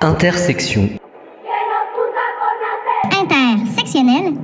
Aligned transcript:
Intersection. 0.00 0.88
Intersectionnel. 3.10 4.34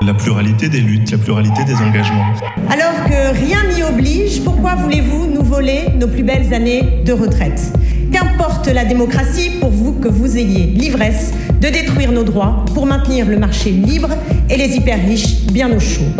La 0.00 0.14
pluralité 0.14 0.68
des 0.68 0.80
luttes, 0.80 1.12
la 1.12 1.18
pluralité 1.18 1.62
des 1.62 1.76
engagements. 1.76 2.34
Alors 2.68 3.04
que 3.04 3.32
rien 3.32 3.58
n'y 3.72 3.84
oblige, 3.84 4.42
pourquoi 4.42 4.74
voulez-vous 4.74 5.26
nous 5.26 5.44
voler 5.44 5.84
nos 5.94 6.08
plus 6.08 6.24
belles 6.24 6.52
années 6.52 7.04
de 7.04 7.12
retraite? 7.12 7.72
Qu'importe 8.12 8.66
la 8.66 8.84
démocratie 8.84 9.60
pour 9.60 9.70
vous 9.70 9.92
que 10.00 10.08
vous 10.08 10.36
ayez 10.36 10.66
l'ivresse 10.66 11.32
de 11.60 11.68
détruire 11.68 12.10
nos 12.10 12.24
droits 12.24 12.64
pour 12.74 12.86
maintenir 12.86 13.26
le 13.26 13.38
marché 13.38 13.70
libre 13.70 14.10
et 14.48 14.56
les 14.56 14.74
hyper 14.74 14.98
riches 14.98 15.46
bien 15.46 15.70
au 15.70 15.78
chaud. 15.78 16.10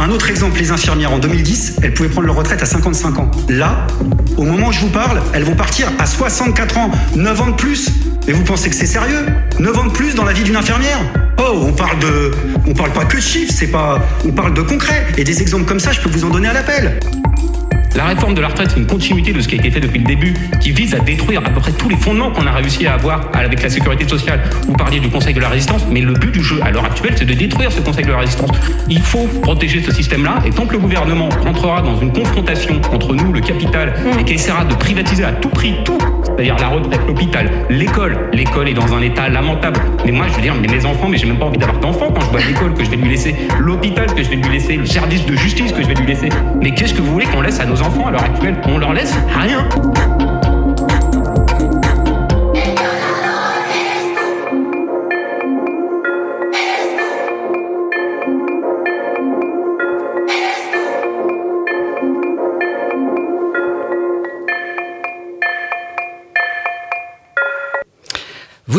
Un 0.00 0.10
autre 0.10 0.30
exemple, 0.30 0.58
les 0.60 0.70
infirmières 0.70 1.12
en 1.12 1.18
2010, 1.18 1.80
elles 1.82 1.92
pouvaient 1.92 2.08
prendre 2.08 2.26
leur 2.28 2.36
retraite 2.36 2.62
à 2.62 2.66
55 2.66 3.18
ans. 3.18 3.30
Là, 3.48 3.86
au 4.36 4.44
moment 4.44 4.68
où 4.68 4.72
je 4.72 4.80
vous 4.80 4.90
parle, 4.90 5.20
elles 5.34 5.42
vont 5.42 5.56
partir 5.56 5.88
à 5.98 6.06
64 6.06 6.78
ans, 6.78 6.90
9 7.16 7.40
ans 7.40 7.46
de 7.48 7.56
plus. 7.56 7.90
Et 8.28 8.32
vous 8.32 8.44
pensez 8.44 8.70
que 8.70 8.76
c'est 8.76 8.86
sérieux? 8.86 9.26
9 9.58 9.78
ans 9.78 9.86
de 9.86 9.90
plus 9.90 10.14
dans 10.14 10.24
la 10.24 10.32
vie 10.32 10.44
d'une 10.44 10.56
infirmière? 10.56 11.00
Oh, 11.38 11.64
on 11.66 11.72
parle 11.72 11.98
de 11.98 12.30
on 12.66 12.74
parle 12.74 12.92
pas 12.92 13.04
que 13.04 13.16
de 13.16 13.22
chiffres, 13.22 13.52
c'est 13.56 13.68
pas 13.68 14.00
on 14.24 14.32
parle 14.32 14.54
de 14.54 14.62
concret 14.62 15.06
et 15.16 15.24
des 15.24 15.40
exemples 15.40 15.64
comme 15.64 15.80
ça, 15.80 15.92
je 15.92 16.00
peux 16.00 16.10
vous 16.10 16.24
en 16.24 16.30
donner 16.30 16.48
à 16.48 16.52
l'appel. 16.52 17.00
La 17.96 18.04
réforme 18.04 18.34
de 18.34 18.40
la 18.40 18.48
retraite, 18.48 18.70
c'est 18.72 18.80
une 18.80 18.86
continuité 18.86 19.32
de 19.32 19.40
ce 19.40 19.48
qui 19.48 19.56
a 19.56 19.58
été 19.58 19.70
fait 19.70 19.80
depuis 19.80 19.98
le 19.98 20.04
début, 20.04 20.34
qui 20.60 20.72
vise 20.72 20.94
à 20.94 21.00
détruire 21.00 21.40
à 21.44 21.50
peu 21.50 21.60
près 21.60 21.72
tous 21.72 21.88
les 21.88 21.96
fondements 21.96 22.30
qu'on 22.30 22.46
a 22.46 22.52
réussi 22.52 22.86
à 22.86 22.94
avoir 22.94 23.28
avec 23.34 23.62
la 23.62 23.68
sécurité 23.68 24.06
sociale. 24.06 24.40
Vous 24.66 24.74
parliez 24.74 25.00
du 25.00 25.08
Conseil 25.08 25.34
de 25.34 25.40
la 25.40 25.48
résistance, 25.48 25.84
mais 25.90 26.00
le 26.00 26.12
but 26.12 26.32
du 26.32 26.42
jeu 26.42 26.60
à 26.62 26.70
l'heure 26.70 26.84
actuelle, 26.84 27.14
c'est 27.16 27.24
de 27.24 27.34
détruire 27.34 27.72
ce 27.72 27.80
Conseil 27.80 28.04
de 28.04 28.12
la 28.12 28.18
résistance. 28.18 28.50
Il 28.88 29.00
faut 29.00 29.26
protéger 29.42 29.82
ce 29.82 29.92
système-là, 29.92 30.36
et 30.46 30.50
tant 30.50 30.66
que 30.66 30.72
le 30.72 30.78
gouvernement 30.78 31.28
rentrera 31.44 31.82
dans 31.82 32.00
une 32.00 32.12
confrontation 32.12 32.80
entre 32.92 33.14
nous, 33.14 33.32
le 33.32 33.40
capital, 33.40 33.94
et 34.18 34.24
qui 34.24 34.34
essaiera 34.34 34.64
de 34.64 34.74
privatiser 34.74 35.24
à 35.24 35.32
tout 35.32 35.48
prix 35.48 35.74
tout, 35.84 35.98
c'est-à-dire 36.24 36.56
la 36.58 36.68
retraite, 36.68 37.00
l'hôpital, 37.06 37.50
l'école, 37.68 38.30
l'école 38.32 38.68
est 38.68 38.74
dans 38.74 38.94
un 38.94 39.02
état 39.02 39.28
lamentable. 39.28 39.80
Mais 40.04 40.12
moi, 40.12 40.26
je 40.28 40.34
veux 40.34 40.42
dire, 40.42 40.54
mais 40.60 40.68
mes 40.68 40.84
enfants, 40.84 41.08
mais 41.08 41.18
j'ai 41.18 41.26
même 41.26 41.38
pas 41.38 41.46
envie 41.46 41.58
d'avoir 41.58 41.80
d'enfants 41.80 42.12
quand 42.14 42.20
je 42.20 42.30
vois 42.30 42.40
l'école 42.40 42.74
que 42.74 42.84
je 42.84 42.90
vais 42.90 42.96
lui 42.96 43.08
laisser, 43.08 43.34
l'hôpital 43.58 44.06
que 44.14 44.22
je 44.22 44.30
vais 44.30 44.36
lui 44.36 44.50
laisser, 44.50 44.76
le 44.76 44.86
service 44.86 45.26
de 45.26 45.34
justice 45.34 45.72
que 45.72 45.82
je 45.82 45.88
vais 45.88 45.94
lui 45.94 46.06
laisser. 46.06 46.28
Mais 46.62 46.70
qu'est-ce 46.72 46.94
que 46.94 47.02
vous 47.02 47.12
voulez 47.12 47.26
qu'on 47.26 47.40
laisse 47.40 47.58
à 47.58 47.66
nos 47.66 47.77
enfants 47.82 48.06
à 48.06 48.10
l'heure 48.10 48.24
actuelle 48.24 48.56
On 48.66 48.78
leur 48.78 48.92
laisse 48.92 49.14
rien. 49.40 49.68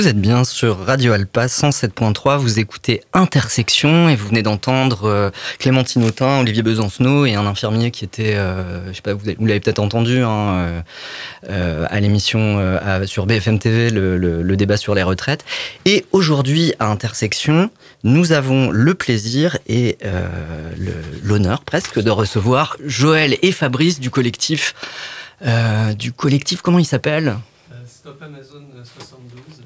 Êtes 0.10 0.20
bien 0.20 0.44
sur 0.44 0.86
Radio 0.86 1.14
Alpa 1.14 1.46
107.3, 1.46 2.38
vous 2.38 2.58
écoutez 2.58 3.04
Intersection 3.14 4.10
et 4.10 4.16
vous 4.16 4.28
venez 4.28 4.42
d'entendre 4.42 5.06
euh, 5.08 5.30
Clémentine 5.60 6.04
Autain, 6.04 6.40
Olivier 6.40 6.64
Besancenot 6.64 7.28
et 7.28 7.36
un 7.36 7.46
infirmier 7.46 7.92
qui 7.92 8.06
était, 8.06 8.36
euh, 8.36 8.88
je 8.90 8.94
sais 8.94 9.02
pas, 9.04 9.14
vous 9.14 9.28
avez- 9.28 9.38
vous 9.40 9.46
l'avez 9.46 9.60
peut-être 9.60 9.78
entendu 9.78 10.24
hein, 10.24 10.30
euh, 10.30 10.82
euh, 11.52 11.86
à 11.92 12.00
l'émission 12.00 12.58
sur 13.06 13.28
BFM 13.28 13.60
TV, 13.60 13.92
le, 13.92 14.56
débat 14.58 14.78
sur 14.78 14.96
les 14.96 15.04
retraites. 15.04 15.46
Et 15.86 16.06
aujourd'hui 16.12 16.74
à 16.80 16.88
Intersection, 16.88 17.70
nous 18.04 18.32
avons 18.32 18.72
le 18.72 18.96
plaisir 18.96 19.60
et 19.68 20.00
l'honneur 21.24 21.62
presque 21.62 22.00
de 22.00 22.10
recevoir 22.10 22.78
Joël 22.84 23.38
et 23.44 23.52
Fabrice 23.52 24.00
du 24.00 24.10
collectif, 24.10 24.74
du 25.98 26.12
collectif 26.14 26.62
comment 26.64 26.80
il 26.80 26.86
s'appelle? 26.86 27.36
Stop 27.88 28.22
Amazon 28.24 28.64
72. 28.74 29.59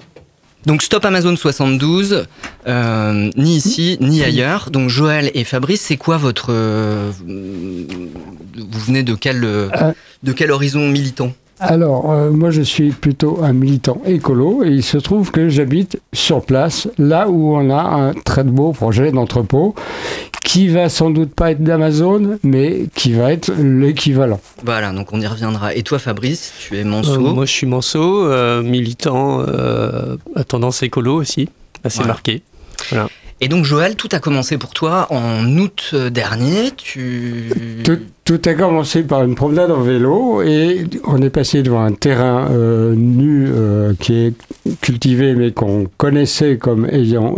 Donc 0.66 0.82
Stop 0.82 1.04
Amazon 1.06 1.36
72, 1.36 2.26
euh, 2.68 3.30
ni 3.36 3.58
ici 3.58 3.98
ni 4.00 4.24
ailleurs. 4.24 4.70
Donc 4.72 4.90
Joël 4.90 5.30
et 5.34 5.44
Fabrice, 5.44 5.82
c'est 5.82 5.98
quoi 5.98 6.18
votre... 6.18 6.48
euh, 6.52 7.12
vous 7.26 8.80
venez 8.86 9.04
de 9.04 9.16
quel, 9.16 9.44
euh, 9.44 9.70
de 10.24 10.32
quel 10.32 10.52
horizon 10.52 10.88
militant? 10.88 11.34
Alors, 11.66 12.12
euh, 12.12 12.30
moi, 12.32 12.52
je 12.52 12.62
suis 12.62 12.90
plutôt 12.92 13.40
un 13.44 13.54
militant 13.54 14.02
écolo 14.06 14.64
et 14.64 14.70
il 14.70 14.84
se 14.84 14.98
trouve 14.98 15.32
que 15.32 15.50
j'habite 15.50 16.02
sur 16.12 16.42
place, 16.46 16.88
là 16.98 17.30
où 17.30 17.56
on 17.56 17.70
a 17.70 17.82
un 17.82 18.14
très 18.14 18.44
beau 18.44 18.72
projet 18.74 19.12
d'entrepôt 19.12 19.74
qui 20.44 20.68
va 20.68 20.90
sans 20.90 21.10
doute 21.10 21.34
pas 21.34 21.52
être 21.52 21.64
d'Amazon, 21.64 22.38
mais 22.44 22.86
qui 22.96 23.14
va 23.14 23.32
être 23.32 23.52
l'équivalent. 23.58 24.40
Voilà, 24.64 24.92
donc 24.92 25.14
on 25.14 25.22
y 25.22 25.26
reviendra. 25.26 25.74
Et 25.74 25.84
toi 25.84 26.00
Fabrice, 26.00 26.54
tu 26.60 26.78
es 26.78 26.84
Manceau. 26.84 27.14
Euh, 27.28 27.34
moi, 27.34 27.46
je 27.46 27.52
suis 27.52 27.66
Manceau, 27.66 28.26
euh, 28.26 28.62
militant 28.62 29.40
euh, 29.48 30.18
à 30.36 30.44
tendance 30.44 30.84
écolo 30.84 31.16
aussi, 31.16 31.50
assez 31.84 31.98
Voilà. 32.00 32.14
marqué. 32.14 32.42
Et 33.44 33.50
donc 33.50 33.66
Joël, 33.66 33.98
tout 33.98 34.08
a 34.14 34.20
commencé 34.20 34.58
pour 34.58 34.70
toi 34.70 35.08
en 35.10 35.58
août 35.58 35.92
euh, 35.94 36.10
dernier. 36.10 36.72
Tu... 36.78 37.52
Tout, 38.24 38.42
a 38.46 38.54
commencé 38.54 39.04
par 39.04 39.22
une 39.26 39.36
promenade 39.36 39.70
en 39.70 39.82
vélo 39.82 40.42
et 40.42 40.86
on 41.04 41.22
est 41.22 41.30
passé 41.30 41.62
devant 41.62 41.84
un 41.84 41.92
terrain 41.92 42.48
euh, 42.52 42.96
nu 42.96 43.50
euh, 43.54 43.96
qui 44.00 44.14
est 44.14 44.34
cultivé 44.80 45.36
mais 45.36 45.52
qu'on 45.52 45.88
connaissait 45.98 46.56
comme 46.56 46.88
ayant 46.90 47.36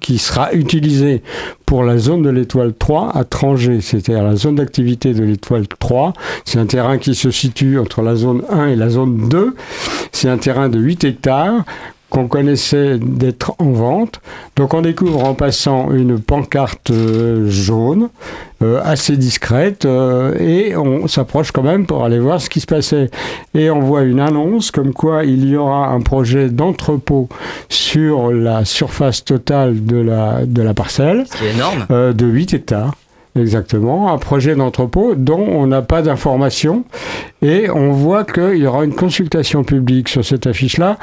qui 0.00 0.18
sera 0.18 0.52
utilisé 0.52 1.24
pour 1.66 1.82
la 1.82 1.98
zone 1.98 2.22
de 2.22 2.30
l'étoile 2.30 2.72
3 2.72 3.10
à 3.16 3.24
Trangé, 3.24 3.80
c'est-à-dire 3.80 4.22
la 4.22 4.36
zone 4.36 4.54
d'activité 4.54 5.14
de 5.14 5.24
l'étoile 5.24 5.66
3. 5.66 6.12
C'est 6.44 6.60
un 6.60 6.66
terrain 6.66 6.98
qui 6.98 7.16
se 7.16 7.32
situe 7.32 7.80
entre 7.80 8.02
la 8.02 8.14
zone 8.14 8.44
1 8.50 8.68
et 8.68 8.76
la 8.76 8.88
zone 8.88 9.28
2. 9.28 9.56
C'est 10.12 10.28
un 10.28 10.38
terrain 10.38 10.68
de 10.68 10.78
8 10.78 11.02
hectares 11.02 11.64
qu'on 12.12 12.28
connaissait 12.28 12.98
d'être 12.98 13.54
en 13.58 13.70
vente. 13.72 14.20
Donc 14.56 14.74
on 14.74 14.82
découvre 14.82 15.24
en 15.24 15.32
passant 15.32 15.90
une 15.92 16.18
pancarte 16.20 16.90
euh, 16.90 17.48
jaune 17.48 18.10
euh, 18.62 18.82
assez 18.84 19.16
discrète 19.16 19.86
euh, 19.86 20.34
et 20.38 20.76
on 20.76 21.08
s'approche 21.08 21.52
quand 21.52 21.62
même 21.62 21.86
pour 21.86 22.04
aller 22.04 22.18
voir 22.18 22.38
ce 22.38 22.50
qui 22.50 22.60
se 22.60 22.66
passait. 22.66 23.10
Et 23.54 23.70
on 23.70 23.80
voit 23.80 24.02
une 24.02 24.20
annonce 24.20 24.70
comme 24.70 24.92
quoi 24.92 25.24
il 25.24 25.48
y 25.48 25.56
aura 25.56 25.88
un 25.88 26.00
projet 26.02 26.50
d'entrepôt 26.50 27.30
sur 27.70 28.30
la 28.30 28.66
surface 28.66 29.24
totale 29.24 29.82
de 29.86 29.96
la, 29.96 30.44
de 30.44 30.60
la 30.60 30.74
parcelle 30.74 31.24
Ce 31.32 31.38
qui 31.38 31.44
est 31.46 31.54
énorme. 31.54 31.86
euh, 31.90 32.12
de 32.12 32.26
8 32.26 32.52
hectares. 32.54 32.94
Exactement, 33.34 34.12
un 34.12 34.18
projet 34.18 34.54
d'entrepôt 34.54 35.14
dont 35.14 35.40
on 35.40 35.66
n'a 35.66 35.80
pas 35.80 36.02
d'informations 36.02 36.84
et 37.40 37.70
on 37.70 37.90
voit 37.90 38.24
qu'il 38.24 38.58
y 38.58 38.66
aura 38.66 38.84
une 38.84 38.94
consultation 38.94 39.64
publique 39.64 40.10
sur 40.10 40.22
cette 40.22 40.46
affiche-là, 40.46 40.98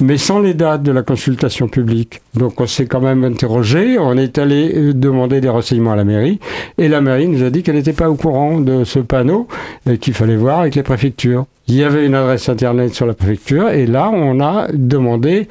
mais 0.00 0.16
sans 0.16 0.40
les 0.40 0.54
dates 0.54 0.82
de 0.82 0.90
la 0.90 1.02
consultation 1.02 1.68
publique. 1.68 2.20
Donc 2.34 2.60
on 2.60 2.66
s'est 2.66 2.86
quand 2.86 3.00
même 3.00 3.22
interrogé, 3.22 3.96
on 3.96 4.16
est 4.16 4.38
allé 4.38 4.92
demander 4.92 5.40
des 5.40 5.48
renseignements 5.48 5.92
à 5.92 5.96
la 5.96 6.02
mairie 6.02 6.40
et 6.78 6.88
la 6.88 7.00
mairie 7.00 7.28
nous 7.28 7.44
a 7.44 7.50
dit 7.50 7.62
qu'elle 7.62 7.76
n'était 7.76 7.92
pas 7.92 8.10
au 8.10 8.16
courant 8.16 8.60
de 8.60 8.82
ce 8.82 8.98
panneau 8.98 9.46
et 9.88 9.98
qu'il 9.98 10.14
fallait 10.14 10.34
voir 10.34 10.60
avec 10.60 10.74
les 10.74 10.82
préfectures. 10.82 11.46
Il 11.68 11.76
y 11.76 11.84
avait 11.84 12.04
une 12.04 12.16
adresse 12.16 12.48
internet 12.48 12.92
sur 12.92 13.06
la 13.06 13.14
préfecture 13.14 13.68
et 13.68 13.86
là 13.86 14.10
on 14.12 14.40
a 14.40 14.66
demandé 14.72 15.46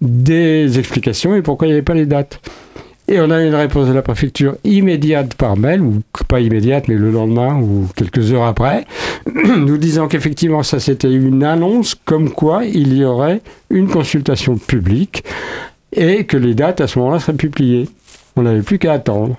des 0.00 0.78
explications 0.78 1.34
et 1.34 1.42
pourquoi 1.42 1.66
il 1.66 1.70
n'y 1.70 1.74
avait 1.74 1.82
pas 1.82 1.94
les 1.94 2.06
dates. 2.06 2.40
Et 3.10 3.18
on 3.20 3.30
a 3.30 3.42
une 3.42 3.54
réponse 3.54 3.88
de 3.88 3.94
la 3.94 4.02
préfecture 4.02 4.56
immédiate 4.64 5.34
par 5.34 5.56
mail, 5.56 5.80
ou 5.80 6.02
pas 6.28 6.40
immédiate, 6.40 6.88
mais 6.88 6.94
le 6.94 7.10
lendemain 7.10 7.58
ou 7.58 7.88
quelques 7.96 8.32
heures 8.32 8.44
après, 8.44 8.84
nous 9.56 9.78
disant 9.78 10.08
qu'effectivement, 10.08 10.62
ça 10.62 10.78
c'était 10.78 11.10
une 11.10 11.42
annonce 11.42 11.94
comme 11.94 12.28
quoi 12.28 12.66
il 12.66 12.94
y 12.94 13.04
aurait 13.04 13.40
une 13.70 13.88
consultation 13.88 14.58
publique 14.58 15.24
et 15.92 16.24
que 16.24 16.36
les 16.36 16.54
dates 16.54 16.82
à 16.82 16.86
ce 16.86 16.98
moment-là 16.98 17.18
seraient 17.18 17.32
publiées. 17.32 17.88
On 18.36 18.42
n'avait 18.42 18.60
plus 18.60 18.78
qu'à 18.78 18.92
attendre. 18.92 19.36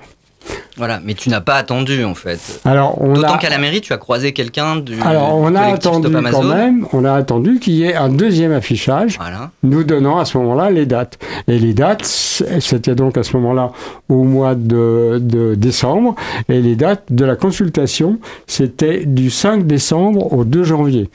Voilà, 0.77 1.01
mais 1.03 1.13
tu 1.13 1.29
n'as 1.29 1.41
pas 1.41 1.55
attendu 1.55 2.03
en 2.05 2.15
fait. 2.15 2.61
Alors, 2.63 3.01
on 3.01 3.13
D'autant 3.13 3.33
a... 3.33 3.37
qu'à 3.37 3.49
la 3.49 3.57
mairie, 3.57 3.81
tu 3.81 3.91
as 3.91 3.97
croisé 3.97 4.31
quelqu'un 4.31 4.77
du 4.77 4.99
Alors, 5.01 5.35
on 5.37 5.53
a 5.55 5.61
attendu 5.61 6.07
quand 6.11 6.43
même, 6.43 6.85
on 6.93 7.03
a 7.03 7.13
attendu 7.13 7.59
qu'il 7.59 7.73
y 7.73 7.83
ait 7.83 7.95
un 7.95 8.09
deuxième 8.09 8.53
affichage 8.53 9.17
Voilà. 9.19 9.51
nous 9.63 9.83
donnant 9.83 10.19
à 10.19 10.25
ce 10.25 10.37
moment-là 10.37 10.69
les 10.71 10.85
dates. 10.85 11.19
Et 11.47 11.59
les 11.59 11.73
dates, 11.73 12.05
c'était 12.05 12.95
donc 12.95 13.17
à 13.17 13.23
ce 13.23 13.35
moment-là 13.37 13.71
au 14.07 14.23
mois 14.23 14.55
de, 14.55 15.19
de 15.21 15.55
décembre, 15.55 16.15
et 16.47 16.61
les 16.61 16.75
dates 16.75 17.03
de 17.09 17.25
la 17.25 17.35
consultation, 17.35 18.19
c'était 18.47 19.05
du 19.05 19.29
5 19.29 19.67
décembre 19.67 20.31
au 20.33 20.45
2 20.45 20.63
janvier. 20.63 21.09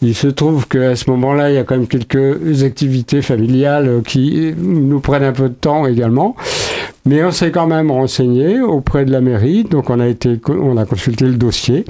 Il 0.00 0.14
se 0.14 0.28
trouve 0.28 0.68
qu'à 0.68 0.94
ce 0.94 1.10
moment-là, 1.10 1.50
il 1.50 1.54
y 1.56 1.58
a 1.58 1.64
quand 1.64 1.76
même 1.76 1.88
quelques 1.88 2.62
activités 2.62 3.20
familiales 3.20 4.02
qui 4.06 4.54
nous 4.56 5.00
prennent 5.00 5.24
un 5.24 5.32
peu 5.32 5.48
de 5.48 5.54
temps 5.54 5.86
également. 5.86 6.36
Mais 7.04 7.24
on 7.24 7.30
s'est 7.30 7.50
quand 7.50 7.66
même 7.66 7.90
renseigné 7.90 8.60
auprès 8.60 9.04
de 9.04 9.10
la 9.10 9.20
mairie, 9.20 9.64
donc 9.64 9.90
on 9.90 9.98
a, 9.98 10.06
été, 10.06 10.38
on 10.48 10.76
a 10.76 10.84
consulté 10.84 11.24
le 11.24 11.34
dossier 11.34 11.84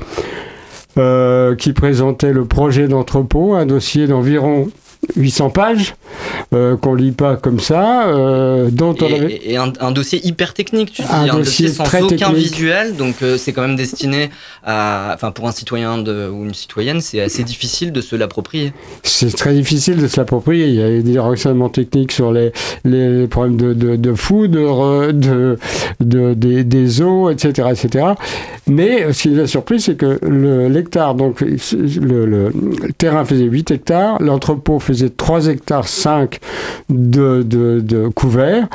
euh, 0.96 1.54
qui 1.56 1.72
présentait 1.72 2.32
le 2.32 2.44
projet 2.44 2.88
d'entrepôt, 2.88 3.54
un 3.54 3.66
dossier 3.66 4.06
d'environ 4.06 4.68
800 5.16 5.50
pages 5.50 5.94
euh, 6.52 6.76
qu'on 6.76 6.94
lit 6.94 7.12
pas 7.12 7.36
comme 7.36 7.60
ça, 7.60 8.08
euh, 8.08 8.68
dont 8.70 8.94
on 9.00 9.06
Et, 9.06 9.14
avait... 9.14 9.40
et 9.44 9.56
un, 9.56 9.72
un 9.80 9.90
dossier 9.92 10.24
hyper 10.26 10.54
technique, 10.54 10.92
tu 10.92 11.02
dis, 11.02 11.08
Un 11.10 11.22
un, 11.22 11.26
dossier, 11.38 11.66
dossier 11.66 11.68
sans 11.68 11.84
très 11.84 12.02
aucun 12.02 12.16
technique. 12.16 12.36
visuel, 12.52 12.96
donc 12.96 13.16
euh, 13.22 13.36
c'est 13.38 13.52
quand 13.52 13.62
même 13.62 13.76
destiné 13.76 14.30
à, 14.64 15.12
enfin 15.14 15.30
pour 15.30 15.46
un 15.46 15.52
citoyen 15.52 15.98
de, 15.98 16.28
ou 16.28 16.44
une 16.44 16.54
citoyenne, 16.54 17.00
c'est 17.00 17.20
assez 17.20 17.44
difficile 17.44 17.92
de 17.92 18.00
se 18.00 18.16
l'approprier. 18.16 18.72
C'est 19.02 19.34
très 19.36 19.54
difficile 19.54 19.96
de 19.96 20.08
se 20.08 20.16
l'approprier. 20.18 20.66
Il 20.68 20.74
y 20.74 20.82
a 20.82 21.00
des 21.00 21.18
renseignements 21.18 21.68
techniques 21.68 22.12
sur 22.12 22.32
les, 22.32 22.52
les 22.84 23.26
problèmes 23.28 23.56
de, 23.56 23.72
de, 23.74 23.96
de 23.96 24.14
foudre, 24.14 25.12
de, 25.12 25.58
de, 26.00 26.34
des, 26.34 26.64
des 26.64 27.02
eaux, 27.02 27.30
etc., 27.30 27.68
etc. 27.72 28.06
Mais 28.66 29.12
ce 29.12 29.22
qui 29.22 29.28
nous 29.30 29.40
a 29.42 29.46
surpris, 29.46 29.80
c'est 29.80 29.94
que 29.96 30.18
l'hectare, 30.68 31.14
donc 31.14 31.40
le, 31.40 31.56
le- 32.26 32.26
le 32.26 32.92
terrain 32.96 33.24
faisait 33.24 33.44
8 33.44 33.70
hectares, 33.70 34.20
l'entrepôt 34.20 34.78
faisait 34.88 35.10
3 35.10 35.46
hectares 35.48 35.86
5 35.86 36.38
de, 36.88 37.42
de, 37.42 37.80
de 37.80 38.08
couverts, 38.08 38.68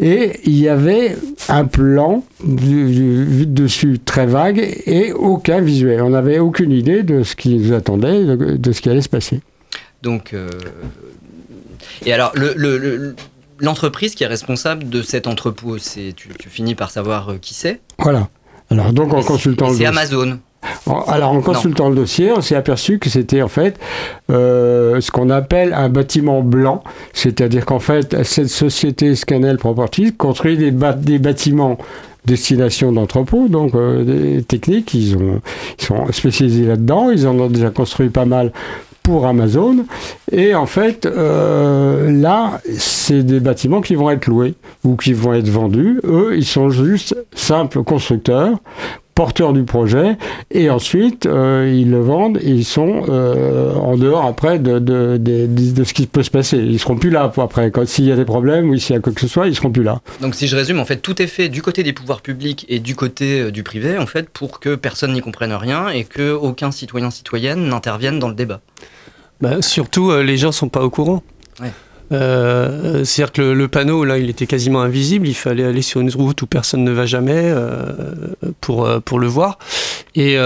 et 0.00 0.40
il 0.44 0.58
y 0.58 0.68
avait 0.68 1.16
un 1.48 1.64
plan 1.64 2.24
du, 2.44 2.92
du- 2.92 3.46
dessus 3.46 3.98
très 4.04 4.26
vague 4.26 4.58
et 4.86 5.12
aucun 5.12 5.60
visuel. 5.60 6.02
On 6.02 6.10
n'avait 6.10 6.38
aucune 6.40 6.72
idée 6.72 7.02
de 7.04 7.22
ce 7.22 7.36
qui 7.36 7.54
nous 7.56 7.72
attendait, 7.72 8.24
de, 8.24 8.56
de 8.56 8.72
ce 8.72 8.80
qui 8.80 8.88
allait 8.90 9.02
se 9.02 9.08
passer. 9.08 9.40
Donc, 10.02 10.34
euh, 10.34 10.48
et 12.04 12.12
alors 12.12 12.32
le- 12.34 12.54
le- 12.56 12.78
le- 12.78 13.14
l'entreprise 13.60 14.14
qui 14.16 14.24
est 14.24 14.28
responsable 14.28 14.88
de 14.88 15.02
cet 15.02 15.26
entrepôt, 15.28 15.78
c'est 15.78 16.12
tu, 16.16 16.28
tu 16.38 16.48
finis 16.48 16.74
par 16.74 16.90
savoir 16.90 17.30
euh, 17.30 17.36
qui 17.40 17.54
c'est? 17.54 17.80
Voilà. 17.98 18.28
Alors 18.70 18.92
donc 18.92 19.12
en 19.12 19.22
consultant 19.22 19.72
c'est 19.72 19.84
Amazon. 19.86 20.38
Alors 21.08 21.32
en 21.32 21.40
consultant 21.40 21.88
le 21.88 21.96
dossier, 21.96 22.32
on 22.32 22.40
s'est 22.40 22.54
aperçu 22.56 22.98
que 22.98 23.08
c'était 23.10 23.42
en 23.42 23.48
fait 23.48 23.78
euh, 24.30 25.00
ce 25.00 25.10
qu'on 25.10 25.30
appelle 25.30 25.72
un 25.74 25.88
bâtiment 25.88 26.42
blanc, 26.42 26.82
c'est-à-dire 27.12 27.64
qu'en 27.66 27.80
fait 27.80 28.22
cette 28.24 28.48
société 28.48 29.14
Scanel 29.14 29.58
Properties 29.58 30.12
construit 30.14 30.56
des, 30.56 30.70
ba- 30.70 30.92
des 30.92 31.18
bâtiments 31.18 31.78
destination 32.24 32.92
d'entrepôt, 32.92 33.48
donc 33.48 33.74
euh, 33.74 34.04
des 34.04 34.44
techniques, 34.44 34.94
ils, 34.94 35.16
ont, 35.16 35.40
ils 35.78 35.84
sont 35.84 36.12
spécialisés 36.12 36.66
là-dedans, 36.66 37.10
ils 37.10 37.26
en 37.26 37.36
ont 37.40 37.48
déjà 37.48 37.70
construit 37.70 38.10
pas 38.10 38.26
mal 38.26 38.52
pour 39.02 39.26
Amazon. 39.26 39.84
Et 40.30 40.54
en 40.54 40.66
fait, 40.66 41.04
euh, 41.06 42.12
là, 42.12 42.60
c'est 42.78 43.24
des 43.24 43.40
bâtiments 43.40 43.80
qui 43.80 43.96
vont 43.96 44.08
être 44.10 44.28
loués 44.28 44.54
ou 44.84 44.94
qui 44.94 45.12
vont 45.12 45.32
être 45.34 45.48
vendus. 45.48 45.98
Eux, 46.04 46.36
ils 46.36 46.44
sont 46.44 46.70
juste 46.70 47.16
simples 47.34 47.82
constructeurs, 47.82 48.58
porteurs 49.14 49.52
du 49.52 49.64
projet, 49.64 50.16
et 50.50 50.70
ensuite, 50.70 51.26
euh, 51.26 51.70
ils 51.72 51.90
le 51.90 52.00
vendent 52.00 52.38
et 52.40 52.50
ils 52.50 52.64
sont 52.64 53.04
euh, 53.08 53.74
en 53.74 53.96
dehors 53.96 54.24
après 54.24 54.58
de, 54.58 54.78
de, 54.78 55.18
de, 55.18 55.46
de- 55.46 55.72
de 55.72 55.84
ce 55.84 55.92
qui 55.92 56.06
peut 56.06 56.22
se 56.22 56.30
passer. 56.30 56.56
Ils 56.58 56.78
seront 56.78 56.96
plus 56.96 57.10
là 57.10 57.28
pour 57.28 57.42
après. 57.42 57.70
Quand 57.70 57.86
s'il 57.86 58.06
y 58.06 58.12
a 58.12 58.16
des 58.16 58.24
problèmes 58.24 58.70
ou 58.70 58.76
s'il 58.76 58.94
y 58.94 58.98
a 58.98 59.00
quoi 59.00 59.12
que 59.12 59.20
ce 59.20 59.28
soit, 59.28 59.48
ils 59.48 59.54
seront 59.54 59.70
plus 59.70 59.82
là. 59.82 60.00
Donc 60.20 60.34
si 60.34 60.46
je 60.46 60.56
résume, 60.56 60.80
en 60.80 60.84
fait, 60.84 60.96
tout 60.96 61.20
est 61.20 61.26
fait 61.26 61.48
du 61.48 61.60
côté 61.62 61.82
des 61.82 61.92
pouvoirs 61.92 62.22
publics 62.22 62.64
et 62.68 62.78
du 62.78 62.96
côté 62.96 63.40
euh, 63.40 63.50
du 63.50 63.62
privé, 63.62 63.98
en 63.98 64.06
fait, 64.06 64.28
pour 64.30 64.60
que 64.60 64.74
personne 64.76 65.12
n'y 65.12 65.20
comprenne 65.20 65.52
rien 65.52 65.88
et 65.88 66.04
que 66.04 66.32
aucun 66.32 66.70
citoyen 66.70 67.10
citoyenne 67.10 67.68
n'intervienne 67.68 68.18
dans 68.18 68.28
le 68.28 68.34
débat. 68.34 68.60
Bah, 69.40 69.60
surtout, 69.60 70.10
euh, 70.10 70.22
les 70.22 70.36
gens 70.38 70.52
sont 70.52 70.68
pas 70.68 70.82
au 70.82 70.90
courant. 70.90 71.22
Ouais. 71.60 71.72
Euh, 72.12 73.04
C'est-à-dire 73.04 73.32
que 73.32 73.42
le, 73.42 73.68
panneau, 73.68 74.04
là, 74.04 74.18
il 74.18 74.28
était 74.30 74.46
quasiment 74.46 74.82
invisible. 74.82 75.26
Il 75.26 75.34
fallait 75.34 75.64
aller 75.64 75.82
sur 75.82 76.00
une 76.00 76.10
route 76.10 76.40
où 76.42 76.46
personne 76.46 76.84
ne 76.84 76.92
va 76.92 77.06
jamais 77.06 77.32
euh, 77.34 77.92
pour, 78.60 78.86
euh, 78.86 79.00
pour 79.00 79.18
le 79.18 79.26
voir. 79.26 79.58
Et 80.14 80.36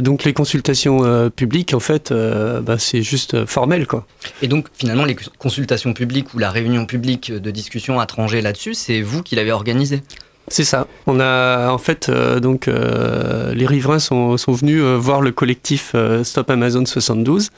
donc, 0.00 0.24
les 0.24 0.32
consultations 0.32 1.30
publiques, 1.30 1.74
en 1.74 1.80
fait, 1.80 2.12
bah, 2.12 2.76
c'est 2.78 3.02
juste 3.02 3.44
formel, 3.44 3.86
quoi. 3.86 4.06
Et 4.40 4.48
donc 4.48 4.66
finalement, 4.72 5.04
les 5.04 5.16
consultations 5.38 5.92
publiques 5.92 6.32
ou 6.32 6.38
la 6.38 6.50
réunion 6.50 6.86
publique 6.86 7.30
de 7.30 7.50
discussion 7.50 8.00
à 8.00 8.06
Tranger 8.06 8.40
là-dessus, 8.40 8.72
c'est 8.72 9.02
vous 9.02 9.22
qui 9.22 9.36
l'avez 9.36 9.52
organisé. 9.52 10.02
C'est 10.48 10.64
ça. 10.64 10.86
On 11.06 11.20
a 11.20 11.70
en 11.70 11.78
fait 11.78 12.08
euh, 12.10 12.38
donc 12.38 12.68
euh, 12.68 13.54
les 13.54 13.64
riverains 13.66 13.98
sont, 13.98 14.36
sont 14.36 14.52
venus 14.52 14.80
euh, 14.82 14.96
voir 14.98 15.22
le 15.22 15.32
collectif 15.32 15.92
euh, 15.94 16.22
Stop 16.22 16.50
Amazon 16.50 16.84
72 16.84 17.48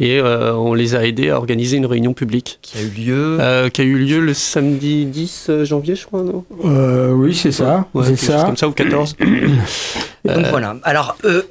et 0.00 0.18
euh, 0.18 0.52
on 0.54 0.74
les 0.74 0.96
a 0.96 1.06
aidés 1.06 1.30
à 1.30 1.36
organiser 1.36 1.76
une 1.76 1.86
réunion 1.86 2.12
publique 2.12 2.58
Qui 2.60 2.78
a 2.78 2.82
eu 2.82 2.88
lieu. 2.88 3.36
euh, 3.40 3.68
qui 3.68 3.82
a 3.82 3.84
eu 3.84 3.96
lieu 3.98 4.18
le 4.20 4.34
samedi 4.34 5.04
10 5.06 5.50
janvier, 5.62 5.94
je 5.94 6.06
crois, 6.06 6.22
non? 6.22 6.44
Euh, 6.64 7.12
oui, 7.12 7.34
c'est 7.34 7.52
ça. 7.52 7.86
Ouais, 7.94 8.04
c'est 8.06 8.16
ça. 8.16 8.42
comme 8.46 8.56
ça 8.56 8.66
ou 8.66 8.72
14. 8.72 9.16
Donc 10.24 10.46
voilà. 10.50 10.76
Alors, 10.82 11.16
euh, 11.24 11.42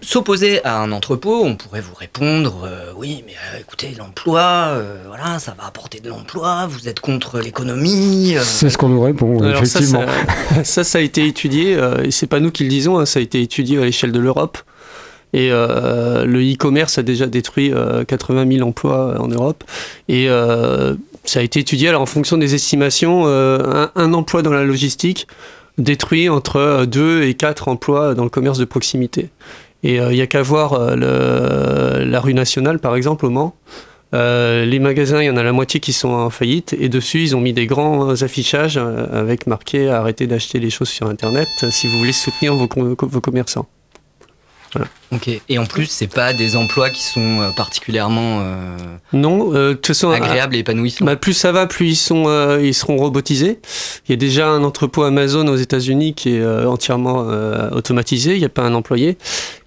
s'opposer 0.00 0.64
à 0.64 0.78
un 0.80 0.92
entrepôt, 0.92 1.42
on 1.44 1.56
pourrait 1.56 1.80
vous 1.80 1.94
répondre 1.94 2.62
euh, 2.64 2.92
oui, 2.96 3.22
mais 3.26 3.32
euh, 3.32 3.60
écoutez, 3.60 3.94
l'emploi, 3.98 4.40
euh, 4.68 5.02
voilà, 5.06 5.38
ça 5.38 5.54
va 5.58 5.66
apporter 5.66 6.00
de 6.00 6.08
l'emploi. 6.08 6.66
Vous 6.68 6.88
êtes 6.88 7.00
contre 7.00 7.40
l'économie. 7.40 8.34
euh. 8.36 8.40
C'est 8.42 8.70
ce 8.70 8.78
qu'on 8.78 8.88
nous 8.88 9.02
répond, 9.02 9.40
Alors 9.42 9.62
effectivement. 9.62 10.04
ça, 10.54 10.64
ça, 10.64 10.84
ça 10.84 10.98
a 10.98 11.00
été 11.02 11.26
étudié, 11.26 11.74
euh, 11.76 12.04
et 12.04 12.10
c'est 12.10 12.26
pas 12.26 12.40
nous 12.40 12.50
qui 12.50 12.62
le 12.64 12.70
disons, 12.70 12.98
hein, 12.98 13.06
ça 13.06 13.18
a 13.18 13.22
été 13.22 13.42
étudié 13.42 13.78
à 13.78 13.84
l'échelle 13.84 14.12
de 14.12 14.20
l'Europe. 14.20 14.58
Et 15.34 15.50
euh, 15.52 16.24
le 16.24 16.40
e-commerce 16.40 16.96
a 16.96 17.02
déjà 17.02 17.26
détruit 17.26 17.70
euh, 17.74 18.02
80 18.04 18.50
000 18.50 18.66
emplois 18.66 19.20
en 19.20 19.28
Europe. 19.28 19.62
Et 20.08 20.30
euh, 20.30 20.94
ça 21.24 21.40
a 21.40 21.42
été 21.42 21.60
étudié, 21.60 21.90
alors 21.90 22.00
en 22.00 22.06
fonction 22.06 22.38
des 22.38 22.54
estimations, 22.54 23.24
euh, 23.26 23.58
un, 23.94 24.02
un 24.02 24.14
emploi 24.14 24.40
dans 24.40 24.52
la 24.54 24.64
logistique 24.64 25.26
détruit 25.78 26.28
entre 26.28 26.84
2 26.84 27.22
et 27.22 27.34
4 27.34 27.68
emplois 27.68 28.14
dans 28.14 28.24
le 28.24 28.30
commerce 28.30 28.58
de 28.58 28.64
proximité. 28.64 29.30
Et 29.82 29.96
il 29.96 30.08
n'y 30.08 30.20
a 30.20 30.26
qu'à 30.26 30.42
voir 30.42 30.72
euh, 30.74 32.04
la 32.04 32.20
rue 32.20 32.34
nationale, 32.34 32.78
par 32.80 32.96
exemple, 32.96 33.26
au 33.26 33.30
Mans. 33.30 33.54
Euh, 34.14 34.64
les 34.64 34.78
magasins, 34.78 35.22
il 35.22 35.26
y 35.26 35.30
en 35.30 35.36
a 35.36 35.42
la 35.42 35.52
moitié 35.52 35.80
qui 35.80 35.92
sont 35.92 36.08
en 36.08 36.30
faillite 36.30 36.74
et 36.78 36.88
dessus 36.88 37.22
ils 37.22 37.36
ont 37.36 37.40
mis 37.40 37.52
des 37.52 37.66
grands 37.66 38.08
affichages 38.22 38.78
euh, 38.78 39.06
avec 39.12 39.46
marqué 39.46 39.90
arrêtez 39.90 40.26
d'acheter 40.26 40.60
les 40.60 40.70
choses 40.70 40.88
sur 40.88 41.08
internet 41.08 41.48
euh, 41.62 41.70
si 41.70 41.88
vous 41.88 41.98
voulez 41.98 42.12
soutenir 42.12 42.54
vos 42.54 43.20
commerçants. 43.20 43.66
Ok. 45.10 45.30
Et 45.48 45.58
en 45.58 45.64
plus, 45.64 45.86
c'est 45.86 46.12
pas 46.12 46.34
des 46.34 46.54
emplois 46.54 46.90
qui 46.90 47.02
sont 47.02 47.40
euh, 47.40 47.50
particulièrement 47.50 48.40
euh, 48.42 48.76
Non, 49.14 49.54
euh, 49.54 49.70
de 49.70 49.74
toute 49.74 49.86
façon, 49.86 50.10
agréables 50.10 50.54
et 50.54 50.58
épanouissants. 50.58 51.04
bah, 51.06 51.16
plus 51.16 51.32
ça 51.32 51.50
va, 51.50 51.66
plus 51.66 51.88
ils, 51.88 51.96
sont, 51.96 52.24
euh, 52.26 52.60
ils 52.62 52.74
seront 52.74 52.98
robotisés. 52.98 53.58
Il 54.06 54.10
y 54.10 54.12
a 54.12 54.16
déjà 54.16 54.48
un 54.48 54.62
entrepôt 54.64 55.04
Amazon 55.04 55.46
aux 55.48 55.56
États-Unis 55.56 56.12
qui 56.12 56.34
est 56.34 56.40
euh, 56.40 56.68
entièrement 56.68 57.24
euh, 57.28 57.70
automatisé, 57.70 58.34
il 58.34 58.38
n'y 58.40 58.44
a 58.44 58.50
pas 58.50 58.62
un 58.62 58.74
employé. 58.74 59.16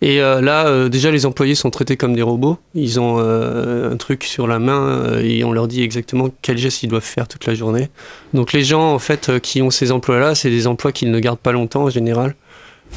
Et 0.04 0.22
euh, 0.22 0.42
là, 0.42 0.68
euh, 0.68 0.90
déjà, 0.90 1.10
les 1.10 1.26
employés 1.26 1.56
sont 1.56 1.72
traités 1.72 1.98
comme 1.98 2.16
des 2.16 2.22
robots. 2.22 2.60
Ils 2.76 3.00
ont 3.00 3.18
euh, 3.20 3.92
un 3.92 3.98
truc 3.98 4.24
sur 4.24 4.48
la 4.48 4.60
main 4.60 5.18
et 5.24 5.44
on 5.44 5.52
leur 5.52 5.68
dit 5.68 5.82
exactement 5.82 6.30
quel 6.44 6.60
geste 6.60 6.84
ils 6.84 6.88
doivent 6.88 7.02
faire 7.02 7.28
toute 7.28 7.48
la 7.48 7.56
journée. 7.56 7.90
Donc 8.36 8.54
les 8.54 8.64
gens, 8.64 8.94
en 8.94 9.00
fait, 9.00 9.40
qui 9.40 9.64
ont 9.64 9.72
ces 9.72 9.92
emplois-là, 9.92 10.36
c'est 10.36 10.52
des 10.52 10.68
emplois 10.68 10.92
qu'ils 10.92 11.10
ne 11.10 11.20
gardent 11.20 11.40
pas 11.40 11.52
longtemps 11.52 11.84
en 11.86 11.90
général 11.90 12.36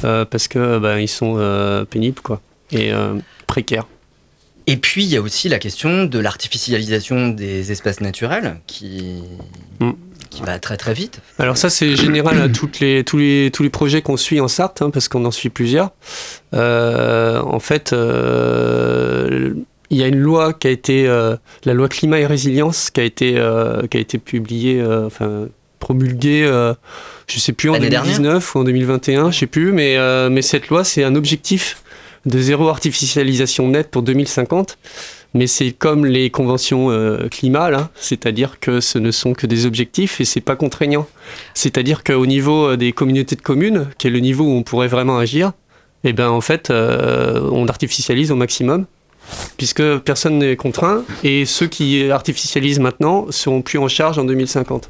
parce 0.01 0.47
que 0.47 0.77
bah, 0.79 1.01
ils 1.01 1.07
sont 1.07 1.35
euh, 1.37 1.85
pénibles, 1.85 2.21
quoi, 2.21 2.41
et 2.71 2.91
euh, 2.91 3.15
précaires. 3.47 3.87
Et 4.67 4.77
puis, 4.77 5.03
il 5.03 5.09
y 5.09 5.17
a 5.17 5.21
aussi 5.21 5.47
la 5.47 5.59
question 5.59 6.05
de 6.05 6.17
l'artificialisation 6.17 7.27
des 7.27 7.71
espaces 7.71 8.01
naturels 8.01 8.57
qui, 8.65 9.21
Mm. 9.79 9.91
qui 10.29 10.41
va 10.43 10.59
très 10.59 10.77
très 10.77 10.93
vite. 10.93 11.19
Alors 11.39 11.57
ça, 11.57 11.69
c'est 11.69 11.95
général 11.95 12.41
à 12.41 12.49
toutes 12.49 12.79
les, 12.79 13.03
tous, 13.03 13.17
les, 13.17 13.51
tous 13.53 13.63
les 13.63 13.69
projets 13.69 14.01
qu'on 14.01 14.17
suit 14.17 14.39
en 14.39 14.47
Sarthe, 14.47 14.81
hein, 14.81 14.89
parce 14.89 15.07
qu'on 15.07 15.25
en 15.25 15.31
suit 15.31 15.49
plusieurs. 15.49 15.91
Euh, 16.53 17.41
en 17.41 17.59
fait, 17.59 17.93
euh, 17.93 19.53
il 19.89 19.97
y 19.97 20.03
a 20.03 20.07
une 20.07 20.19
loi 20.19 20.53
qui 20.53 20.67
a 20.67 20.71
été, 20.71 21.07
euh, 21.07 21.35
la 21.63 21.73
loi 21.73 21.89
climat 21.89 22.19
et 22.19 22.25
résilience, 22.25 22.89
qui 22.89 23.01
a 23.01 23.03
été, 23.03 23.35
euh, 23.37 23.85
qui 23.87 23.97
a 23.97 23.99
été 23.99 24.17
publiée, 24.17 24.81
euh, 24.81 25.05
enfin 25.07 25.47
promulguée, 25.79 26.43
euh, 26.45 26.73
je 27.27 27.39
sais 27.39 27.53
plus 27.53 27.69
en 27.69 27.73
L'année 27.73 27.89
2019 27.89 28.55
ou 28.55 28.59
en 28.59 28.63
2021, 28.63 29.31
je 29.31 29.39
sais 29.39 29.47
plus, 29.47 29.71
mais, 29.71 29.97
euh, 29.97 30.29
mais 30.29 30.41
cette 30.41 30.69
loi, 30.69 30.83
c'est 30.83 31.03
un 31.03 31.15
objectif 31.15 31.81
de 32.25 32.39
zéro 32.39 32.69
artificialisation 32.69 33.67
nette 33.69 33.89
pour 33.89 34.01
2050. 34.03 34.77
Mais 35.33 35.47
c'est 35.47 35.71
comme 35.71 36.05
les 36.05 36.29
conventions 36.29 36.91
euh, 36.91 37.27
climat, 37.27 37.69
là, 37.69 37.89
c'est-à-dire 37.95 38.57
que 38.61 38.79
ce 38.79 38.97
ne 38.99 39.11
sont 39.11 39.33
que 39.33 39.47
des 39.47 39.65
objectifs 39.65 40.21
et 40.21 40.25
c'est 40.25 40.39
pas 40.39 40.55
contraignant. 40.55 41.07
C'est-à-dire 41.53 42.05
qu'au 42.05 42.25
niveau 42.25 42.69
euh, 42.69 42.77
des 42.77 42.93
communautés 42.93 43.35
de 43.35 43.41
communes, 43.41 43.87
qui 43.97 44.07
est 44.07 44.11
le 44.11 44.19
niveau 44.19 44.45
où 44.45 44.51
on 44.51 44.63
pourrait 44.63 44.87
vraiment 44.87 45.17
agir, 45.17 45.51
eh 46.05 46.13
ben 46.13 46.29
en 46.29 46.39
fait, 46.39 46.69
on 46.69 47.67
artificialise 47.67 48.31
au 48.31 48.35
maximum, 48.35 48.85
puisque 49.57 49.97
personne 49.97 50.37
n'est 50.37 50.55
contraint, 50.55 51.03
et 51.23 51.45
ceux 51.45 51.65
qui 51.65 52.11
artificialisent 52.11 52.79
maintenant 52.79 53.25
seront 53.31 53.63
plus 53.63 53.79
en 53.79 53.87
charge 53.87 54.19
en 54.19 54.23
2050. 54.23 54.87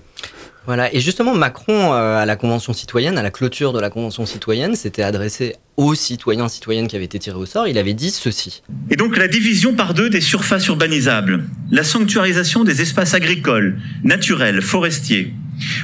Voilà, 0.65 0.91
et 0.95 1.00
justement, 1.00 1.36
Macron, 1.36 1.93
euh, 1.93 2.17
à 2.17 2.25
la 2.25 2.36
Convention 2.36 2.74
citoyenne, 2.74 3.19
à 3.19 3.24
la 3.24 3.29
clôture 3.29 3.72
de 3.72 3.79
la 3.79 3.91
Convention 3.91 4.25
citoyenne, 4.25 4.75
s'était 4.75 5.03
adressé 5.03 5.55
aux 5.77 5.93
citoyens 5.93 6.48
citoyennes 6.48 6.88
qui 6.88 6.95
avaient 6.95 7.05
été 7.05 7.19
tirés 7.19 7.38
au 7.38 7.45
sort. 7.45 7.67
Il 7.67 7.77
avait 7.77 7.93
dit 7.93 8.10
ceci. 8.10 8.63
Et 8.89 8.95
donc 8.95 9.15
la 9.15 9.27
division 9.27 9.75
par 9.75 9.93
deux 9.93 10.10
des 10.10 10.22
surfaces 10.22 10.65
urbanisables, 10.67 11.43
la 11.69 11.84
sanctuarisation 11.84 12.63
des 12.63 12.81
espaces 12.81 13.13
agricoles, 13.13 13.77
naturels, 14.03 14.63
forestiers, 14.63 15.34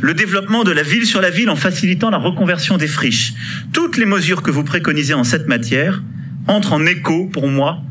le 0.01 0.15
développement 0.15 0.63
de 0.63 0.71
la 0.71 0.81
ville 0.81 1.05
sur 1.05 1.21
la 1.21 1.29
ville 1.29 1.49
en 1.51 1.55
facilitant 1.55 2.09
la 2.09 2.17
reconversion 2.17 2.77
des 2.77 2.87
friches. 2.87 3.33
Toutes 3.73 3.97
les 3.97 4.05
mesures 4.05 4.41
que 4.41 4.49
vous 4.49 4.63
préconisez 4.63 5.13
en 5.13 5.23
cette 5.23 5.47
matière 5.47 6.01
entrent 6.47 6.73
en 6.73 6.85
écho, 6.87 7.25
pour 7.25 7.47
moi, 7.47 7.81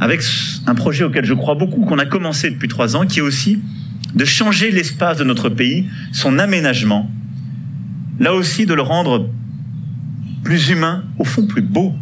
avec 0.00 0.22
un 0.66 0.74
projet 0.74 1.04
auquel 1.04 1.24
je 1.24 1.34
crois 1.34 1.54
beaucoup, 1.54 1.84
qu'on 1.84 2.00
a 2.00 2.06
commencé 2.06 2.50
depuis 2.50 2.68
trois 2.68 2.96
ans, 2.96 3.06
qui 3.06 3.20
est 3.20 3.22
aussi 3.22 3.60
de 4.14 4.24
changer 4.24 4.70
l'espace 4.70 5.18
de 5.18 5.24
notre 5.24 5.48
pays, 5.48 5.86
son 6.12 6.38
aménagement, 6.38 7.10
là 8.18 8.34
aussi 8.34 8.66
de 8.66 8.74
le 8.74 8.82
rendre 8.82 9.28
plus 10.44 10.70
humain, 10.70 11.04
au 11.18 11.24
fond 11.24 11.46
plus 11.46 11.62
beau. 11.62 11.92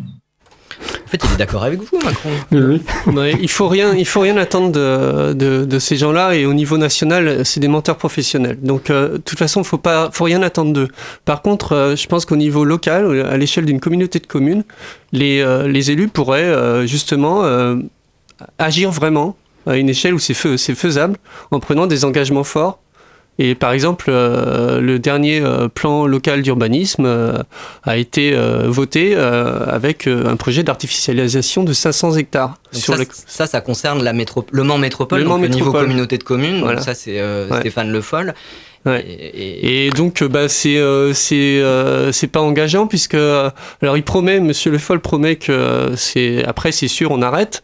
En 1.05 1.11
fait, 1.11 1.21
il 1.25 1.35
est 1.35 1.39
d'accord 1.39 1.65
avec 1.65 1.81
vous, 1.81 1.99
Macron. 2.05 2.31
Oui. 2.53 2.81
Ouais, 3.13 3.35
il 3.43 3.51
faut 3.51 3.67
rien, 3.67 3.95
il 3.97 4.07
faut 4.07 4.21
rien 4.21 4.37
attendre 4.37 4.71
de, 4.71 5.33
de, 5.33 5.65
de 5.65 5.79
ces 5.81 5.97
gens-là. 5.97 6.37
Et 6.37 6.47
au 6.47 6.55
niveau 6.55 6.79
national, 6.79 7.45
c'est 7.45 7.59
des 7.59 7.67
menteurs 7.67 7.97
professionnels. 7.97 8.59
Donc, 8.63 8.91
euh, 8.91 9.15
de 9.15 9.17
toute 9.19 9.39
façon, 9.39 9.65
faut 9.65 9.77
pas, 9.77 10.11
faut 10.13 10.23
rien 10.25 10.41
attendre 10.43 10.73
d'eux. 10.73 10.89
Par 11.25 11.43
contre, 11.43 11.73
euh, 11.73 11.97
je 11.97 12.07
pense 12.07 12.27
qu'au 12.27 12.37
niveau 12.37 12.65
local, 12.65 13.27
à 13.29 13.37
l'échelle 13.37 13.65
d'une 13.65 13.81
communauté 13.81 14.21
de 14.21 14.27
communes, 14.27 14.63
les, 15.13 15.41
euh, 15.41 15.67
les 15.67 15.91
élus 15.91 16.07
pourraient 16.07 16.43
euh, 16.45 16.87
justement 16.87 17.45
euh, 17.45 17.77
agir 18.59 18.93
vraiment 18.93 19.37
à 19.67 19.77
une 19.77 19.89
échelle 19.89 20.15
où 20.15 20.19
c'est 20.19 20.35
fais- 20.35 20.57
c'est 20.59 20.75
faisable, 20.75 21.17
en 21.51 21.61
prenant 21.61 21.87
des 21.87 22.05
engagements 22.05 22.45
forts. 22.45 22.79
Et 23.39 23.55
par 23.55 23.73
exemple, 23.73 24.07
euh, 24.11 24.81
le 24.83 24.99
dernier 24.99 25.41
euh, 25.41 25.69
plan 25.69 26.05
local 26.07 26.43
d'urbanisme 26.43 27.05
euh, 27.07 27.39
a 27.85 27.97
été 27.97 28.33
euh, 28.35 28.65
voté 28.69 29.15
avec 29.17 30.07
un 30.07 30.37
projet 30.37 30.63
d'artificialisation 30.63 31.63
de 31.65 31.73
500 31.73 32.17
hectares. 32.17 32.59
Donc 32.73 32.83
sur 32.83 32.95
ça, 32.97 33.01
le- 33.01 33.09
ça, 33.11 33.47
ça 33.47 33.61
concerne 33.63 34.03
la 34.03 34.13
métro... 34.13 34.45
le 34.51 34.63
Mans 34.63 34.77
Métropole, 34.77 35.21
Le 35.21 35.25
donc 35.25 35.33
Mans 35.37 35.43
le 35.43 35.49
niveau 35.49 35.67
Métropole. 35.67 35.87
communauté 35.87 36.19
de 36.19 36.23
communes. 36.25 36.57
Donc 36.57 36.65
Voilà. 36.65 36.81
ça, 36.83 36.93
c'est 36.95 37.19
Ouais. 37.23 37.61
Stéphane 37.61 37.91
Le 37.91 38.01
Foll. 38.03 38.35
Ouais. 38.85 39.05
Et, 39.09 39.13
et- 39.13 39.87
Et 39.87 39.91
donc, 39.91 40.23
bah, 40.25 40.49
c'est 40.49 40.77
euh, 40.77 41.15
c'est 41.15 41.61
euh, 41.63 42.13
c'est 42.13 42.27
pas 42.29 42.41
engageant 42.41 42.87
puisque 42.87 43.15
alors 43.15 43.97
il 43.97 44.03
promet, 44.03 44.41
Monsieur 44.41 44.71
Le 44.71 44.79
Foll 44.79 45.01
promet 45.01 45.37
que 45.37 45.93
c'est 45.97 46.45
après 46.45 46.73
c'est 46.73 46.89
sûr 46.89 47.11
on 47.11 47.23
arrête. 47.23 47.63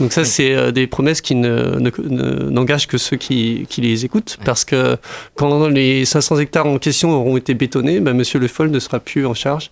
Donc 0.00 0.12
ça 0.12 0.24
c'est 0.24 0.54
euh, 0.54 0.72
des 0.72 0.86
promesses 0.86 1.20
qui 1.20 1.34
ne 1.34 1.78
ne- 1.78 1.90
ne- 2.08 2.50
n'engagent 2.50 2.86
que 2.86 2.98
ceux 2.98 3.16
qui, 3.16 3.66
qui 3.68 3.80
les 3.80 4.04
écoutent. 4.04 4.36
Parce 4.44 4.64
que 4.64 4.96
quand 5.36 5.68
les 5.68 6.04
500 6.04 6.38
hectares 6.38 6.66
en 6.66 6.78
question 6.78 7.10
auront 7.12 7.36
été 7.36 7.54
bétonnés, 7.54 8.00
bah, 8.00 8.12
Monsieur 8.12 8.38
Le 8.38 8.48
Foll 8.48 8.70
ne 8.70 8.78
sera 8.78 9.00
plus 9.00 9.24
en 9.26 9.34
charge. 9.34 9.70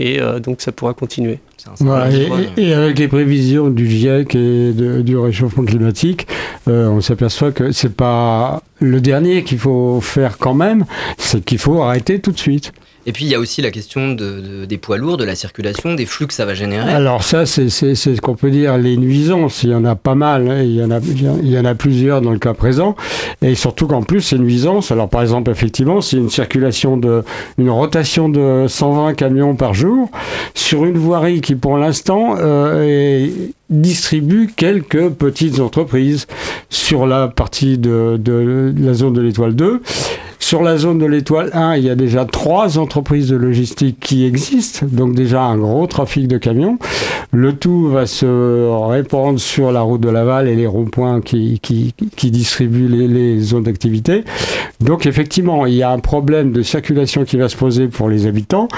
Et 0.00 0.20
euh, 0.20 0.38
donc 0.38 0.60
ça 0.60 0.70
pourra 0.70 0.94
continuer. 0.94 1.40
Voilà, 1.80 2.08
et, 2.16 2.24
endroit, 2.26 2.38
et- 2.56 2.62
et 2.68 2.72
avec 2.72 2.98
les 3.00 3.08
prévisions 3.08 3.68
du 3.68 3.90
GIEC 3.90 4.32
et 4.36 4.72
de- 4.72 5.02
du 5.02 5.18
réchauffement 5.18 5.64
climatique, 5.64 6.28
euh, 6.68 6.86
on 6.88 7.00
s'aperçoit 7.00 7.50
que 7.50 7.72
c'est 7.72 7.92
pas 7.94 8.62
le 8.78 9.00
dernier 9.00 9.42
qu'il 9.42 9.58
faut 9.58 10.00
faire 10.00 10.38
quand 10.38 10.54
même, 10.54 10.84
c'est 11.18 11.44
qu'il 11.44 11.58
faut 11.58 11.82
arrêter 11.82 12.20
tout 12.20 12.30
de 12.30 12.38
suite. 12.38 12.72
Et 13.08 13.12
puis 13.12 13.24
il 13.24 13.30
y 13.30 13.34
a 13.34 13.38
aussi 13.38 13.62
la 13.62 13.70
question 13.70 14.10
de, 14.12 14.14
de- 14.14 14.64
des 14.66 14.76
poids 14.76 14.98
lourds, 14.98 15.16
de 15.16 15.24
la 15.24 15.34
circulation, 15.34 15.94
des 15.94 16.04
flux 16.04 16.26
que 16.26 16.34
ça 16.34 16.44
va 16.44 16.52
générer. 16.52 16.92
Alors 16.92 17.22
ça, 17.22 17.46
c'est 17.46 17.70
ce 17.70 18.20
qu'on 18.20 18.34
peut 18.34 18.50
dire 18.50 18.76
les 18.76 18.98
nuisances. 18.98 19.62
Il 19.62 19.70
y 19.70 19.74
en 19.74 19.86
a 19.86 19.94
pas 19.94 20.14
mal. 20.14 20.46
hein. 20.50 20.62
Il 20.62 20.74
y 20.74 21.58
en 21.58 21.64
a, 21.64 21.74
plusieurs 21.74 22.20
dans 22.20 22.32
le 22.32 22.38
cas 22.38 22.52
présent. 22.52 22.96
Et 23.40 23.54
surtout 23.54 23.86
qu'en 23.86 24.02
plus, 24.02 24.20
c'est 24.20 24.36
une 24.36 24.42
nuisance. 24.42 24.90
Alors 24.92 25.08
par 25.08 25.22
exemple, 25.22 25.50
effectivement, 25.50 26.02
c'est 26.02 26.18
une 26.18 26.28
circulation 26.28 26.98
de, 26.98 27.24
une 27.56 27.70
rotation 27.70 28.28
de 28.28 28.66
120 28.68 29.14
camions 29.14 29.56
par 29.56 29.72
jour 29.72 30.10
sur 30.54 30.84
une 30.84 30.98
voirie 30.98 31.40
qui, 31.40 31.54
pour 31.54 31.78
l'instant, 31.78 32.36
euh, 32.38 33.26
distribue 33.70 34.50
quelques 34.54 35.08
petites 35.08 35.60
entreprises 35.60 36.26
sur 36.68 37.06
la 37.06 37.28
partie 37.28 37.78
de 37.78 38.20
la 38.78 38.92
zone 38.92 39.14
de 39.14 39.22
l'étoile 39.22 39.54
2. 39.54 39.80
Sur 40.38 40.62
la 40.62 40.78
zone 40.78 40.98
de 40.98 41.06
l'étoile 41.06 41.50
1, 41.52 41.76
il 41.76 41.84
y 41.84 41.90
a 41.90 41.94
déjà 41.94 42.24
trois 42.24 42.78
entreprises 42.78 43.28
de 43.28 43.36
logistique 43.36 43.98
qui 44.00 44.24
existent, 44.24 44.86
donc 44.90 45.14
déjà 45.14 45.42
un 45.42 45.58
gros 45.58 45.86
trafic 45.86 46.28
de 46.28 46.38
camions. 46.38 46.78
Le 47.32 47.52
tout 47.52 47.88
va 47.88 48.06
se 48.06 48.86
répandre 48.88 49.38
sur 49.38 49.72
la 49.72 49.80
route 49.80 50.00
de 50.00 50.08
Laval 50.08 50.48
et 50.48 50.56
les 50.56 50.66
ronds-points 50.66 51.20
qui, 51.20 51.60
qui, 51.60 52.30
distribuent 52.30 52.88
les, 52.88 53.08
les 53.08 53.40
zones 53.40 53.64
d'activité. 53.64 54.24
Donc 54.80 55.06
effectivement, 55.06 55.66
il 55.66 55.74
y 55.74 55.82
a 55.82 55.90
un 55.90 55.98
problème 55.98 56.52
de 56.52 56.62
circulation 56.62 57.24
qui 57.24 57.36
va 57.36 57.48
se 57.48 57.56
poser 57.56 57.88
pour 57.88 58.08
les 58.08 58.26
habitants 58.26 58.68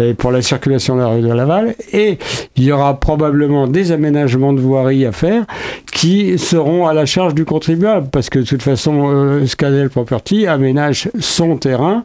et 0.00 0.14
pour 0.14 0.30
la 0.30 0.40
circulation 0.40 0.94
de 0.94 1.00
la 1.00 1.08
rue 1.08 1.20
de 1.20 1.32
Laval. 1.32 1.74
Et 1.92 2.18
il 2.56 2.64
y 2.64 2.72
aura 2.72 2.98
probablement 3.00 3.66
des 3.66 3.92
aménagements 3.92 4.52
de 4.52 4.60
voirie 4.60 5.04
à 5.04 5.12
faire 5.12 5.44
qui 5.92 6.38
seront 6.38 6.86
à 6.86 6.94
la 6.94 7.06
charge 7.06 7.34
du 7.34 7.44
contribuable 7.44 8.08
parce 8.12 8.30
que 8.30 8.38
de 8.38 8.44
toute 8.44 8.62
façon, 8.62 9.10
euh, 9.12 9.46
Scadel 9.46 9.90
Property 9.90 10.46
aménage 10.46 11.07
son 11.20 11.56
terrain, 11.56 12.04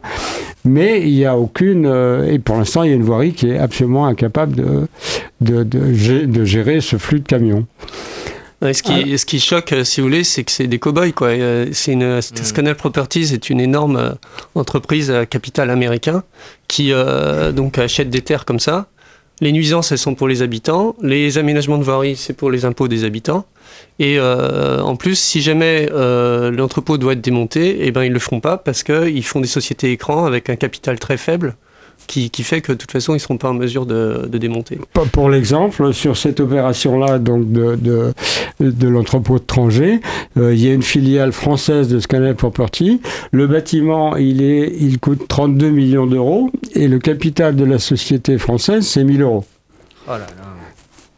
mais 0.64 1.02
il 1.02 1.14
n'y 1.14 1.24
a 1.24 1.36
aucune. 1.36 1.86
euh, 1.86 2.30
et 2.30 2.38
pour 2.38 2.56
l'instant, 2.56 2.82
il 2.82 2.90
y 2.90 2.92
a 2.92 2.96
une 2.96 3.02
voirie 3.02 3.32
qui 3.32 3.50
est 3.50 3.58
absolument 3.58 4.06
incapable 4.06 4.56
de, 4.56 4.86
de, 5.40 5.62
de, 5.62 5.92
gé- 5.94 6.26
de 6.26 6.44
gérer 6.44 6.80
ce 6.80 6.96
flux 6.96 7.20
de 7.20 7.26
camions. 7.26 7.66
Ouais, 8.62 8.72
ce, 8.72 8.82
qui, 8.82 9.18
ce 9.18 9.26
qui 9.26 9.40
choque, 9.40 9.72
euh, 9.74 9.84
si 9.84 10.00
vous 10.00 10.06
voulez, 10.06 10.24
c'est 10.24 10.42
que 10.42 10.50
c'est 10.50 10.66
des 10.66 10.78
cow-boys. 10.78 11.12
Quoi. 11.12 11.28
Euh, 11.28 11.66
C'est 11.72 11.92
une, 11.92 12.22
Scanel 12.22 12.76
Properties 12.76 13.34
est 13.34 13.50
une 13.50 13.60
énorme 13.60 13.96
euh, 13.96 14.10
entreprise 14.54 15.10
à 15.10 15.26
capital 15.26 15.68
américain 15.68 16.22
qui 16.66 16.90
euh, 16.92 17.52
donc 17.52 17.76
achète 17.76 18.08
des 18.08 18.22
terres 18.22 18.46
comme 18.46 18.60
ça. 18.60 18.86
Les 19.44 19.52
nuisances, 19.52 19.92
elles 19.92 19.98
sont 19.98 20.14
pour 20.14 20.26
les 20.26 20.40
habitants. 20.40 20.96
Les 21.02 21.36
aménagements 21.36 21.76
de 21.76 21.82
voirie, 21.82 22.16
c'est 22.16 22.32
pour 22.32 22.50
les 22.50 22.64
impôts 22.64 22.88
des 22.88 23.04
habitants. 23.04 23.44
Et 23.98 24.18
euh, 24.18 24.80
en 24.80 24.96
plus, 24.96 25.18
si 25.18 25.42
jamais 25.42 25.86
euh, 25.92 26.50
l'entrepôt 26.50 26.96
doit 26.96 27.12
être 27.12 27.20
démonté, 27.20 27.76
eh 27.80 27.90
ben, 27.90 28.04
ils 28.04 28.12
le 28.12 28.18
feront 28.18 28.40
pas 28.40 28.56
parce 28.56 28.82
qu'ils 28.82 29.22
font 29.22 29.40
des 29.40 29.46
sociétés 29.46 29.92
écrans 29.92 30.24
avec 30.24 30.48
un 30.48 30.56
capital 30.56 30.98
très 30.98 31.18
faible 31.18 31.56
qui, 32.06 32.30
qui 32.30 32.42
fait 32.42 32.60
que 32.60 32.72
de 32.72 32.78
toute 32.78 32.90
façon, 32.90 33.12
ils 33.12 33.16
ne 33.16 33.20
seront 33.20 33.36
pas 33.36 33.50
en 33.50 33.54
mesure 33.54 33.86
de, 33.86 34.26
de 34.28 34.38
démonter. 34.38 34.78
Pour 35.12 35.30
l'exemple, 35.30 35.92
sur 35.92 36.16
cette 36.16 36.40
opération-là, 36.40 37.18
donc 37.18 37.50
de, 37.52 37.76
de, 37.76 38.12
de 38.60 38.88
l'entrepôt 38.88 39.38
de 39.38 39.44
Trangé, 39.44 40.00
euh, 40.36 40.54
il 40.54 40.64
y 40.64 40.70
a 40.70 40.74
une 40.74 40.82
filiale 40.82 41.32
française 41.32 41.88
de 41.88 41.98
Scanel 41.98 42.34
Property. 42.34 43.00
Le 43.32 43.46
bâtiment, 43.46 44.16
il, 44.16 44.42
est, 44.42 44.72
il 44.78 44.98
coûte 44.98 45.26
32 45.28 45.70
millions 45.70 46.06
d'euros 46.06 46.50
et 46.74 46.88
le 46.88 46.98
capital 46.98 47.56
de 47.56 47.64
la 47.64 47.78
société 47.78 48.38
française, 48.38 48.86
c'est 48.86 49.04
1000 49.04 49.22
euros. 49.22 49.44
Oh 50.06 50.12
là 50.12 50.18
là. 50.18 50.53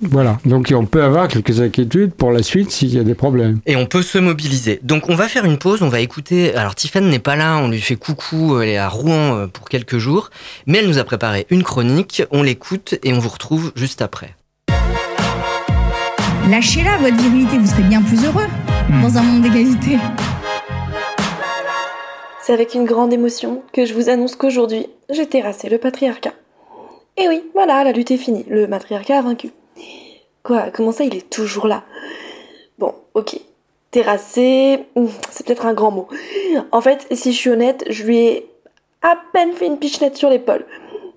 Voilà, 0.02 0.36
donc 0.44 0.72
on 0.76 0.84
peut 0.84 1.02
avoir 1.02 1.26
quelques 1.26 1.60
inquiétudes 1.60 2.12
pour 2.12 2.30
la 2.30 2.42
suite 2.42 2.70
s'il 2.70 2.94
y 2.94 2.98
a 2.98 3.02
des 3.02 3.14
problèmes. 3.14 3.60
Et 3.64 3.76
on 3.76 3.86
peut 3.86 4.02
se 4.02 4.18
mobiliser. 4.18 4.78
Donc 4.82 5.08
on 5.08 5.14
va 5.14 5.26
faire 5.26 5.46
une 5.46 5.56
pause, 5.56 5.82
on 5.82 5.88
va 5.88 6.00
écouter. 6.00 6.54
Alors 6.54 6.74
Tiffany 6.74 7.08
n'est 7.08 7.18
pas 7.18 7.34
là, 7.34 7.56
on 7.58 7.68
lui 7.68 7.80
fait 7.80 7.96
coucou, 7.96 8.60
elle 8.60 8.68
est 8.68 8.76
à 8.76 8.88
Rouen 8.88 9.34
euh, 9.34 9.46
pour 9.46 9.68
quelques 9.70 9.96
jours, 9.96 10.30
mais 10.66 10.78
elle 10.78 10.86
nous 10.86 10.98
a 10.98 11.04
préparé 11.04 11.46
une 11.48 11.62
chronique, 11.62 12.22
on 12.30 12.42
l'écoute 12.42 12.96
et 13.04 13.14
on 13.14 13.18
vous 13.18 13.30
retrouve 13.30 13.72
juste 13.74 14.02
après. 14.02 14.34
Lâchez-la, 16.50 16.98
votre 16.98 17.16
virilité, 17.16 17.56
vous 17.58 17.66
serez 17.66 17.82
bien 17.82 18.02
plus 18.02 18.22
heureux 18.24 18.46
dans 19.02 19.16
un 19.16 19.22
monde 19.22 19.42
d'égalité. 19.42 19.98
C'est 22.42 22.52
avec 22.52 22.74
une 22.74 22.84
grande 22.84 23.12
émotion 23.12 23.62
que 23.72 23.86
je 23.86 23.94
vous 23.94 24.10
annonce 24.10 24.36
qu'aujourd'hui, 24.36 24.86
j'ai 25.10 25.26
terrassé 25.26 25.68
le 25.68 25.78
patriarcat. 25.78 26.34
Et 27.16 27.28
oui, 27.28 27.42
voilà, 27.54 27.82
la 27.82 27.92
lutte 27.92 28.10
est 28.10 28.18
finie, 28.18 28.44
le 28.48 28.68
matriarcat 28.68 29.18
a 29.18 29.22
vaincu. 29.22 29.50
Quoi, 30.46 30.70
comment 30.72 30.92
ça, 30.92 31.02
il 31.02 31.16
est 31.16 31.28
toujours 31.28 31.66
là? 31.66 31.82
Bon, 32.78 32.94
ok. 33.14 33.36
Terrassé, 33.90 34.86
hmm, 34.94 35.06
c'est 35.28 35.44
peut-être 35.44 35.66
un 35.66 35.74
grand 35.74 35.90
mot. 35.90 36.06
En 36.70 36.80
fait, 36.80 37.04
si 37.10 37.32
je 37.32 37.36
suis 37.36 37.50
honnête, 37.50 37.82
je 37.90 38.04
lui 38.04 38.18
ai 38.18 38.48
à 39.02 39.16
peine 39.32 39.54
fait 39.54 39.66
une 39.66 39.78
pichenette 39.78 40.16
sur 40.16 40.30
l'épaule. 40.30 40.64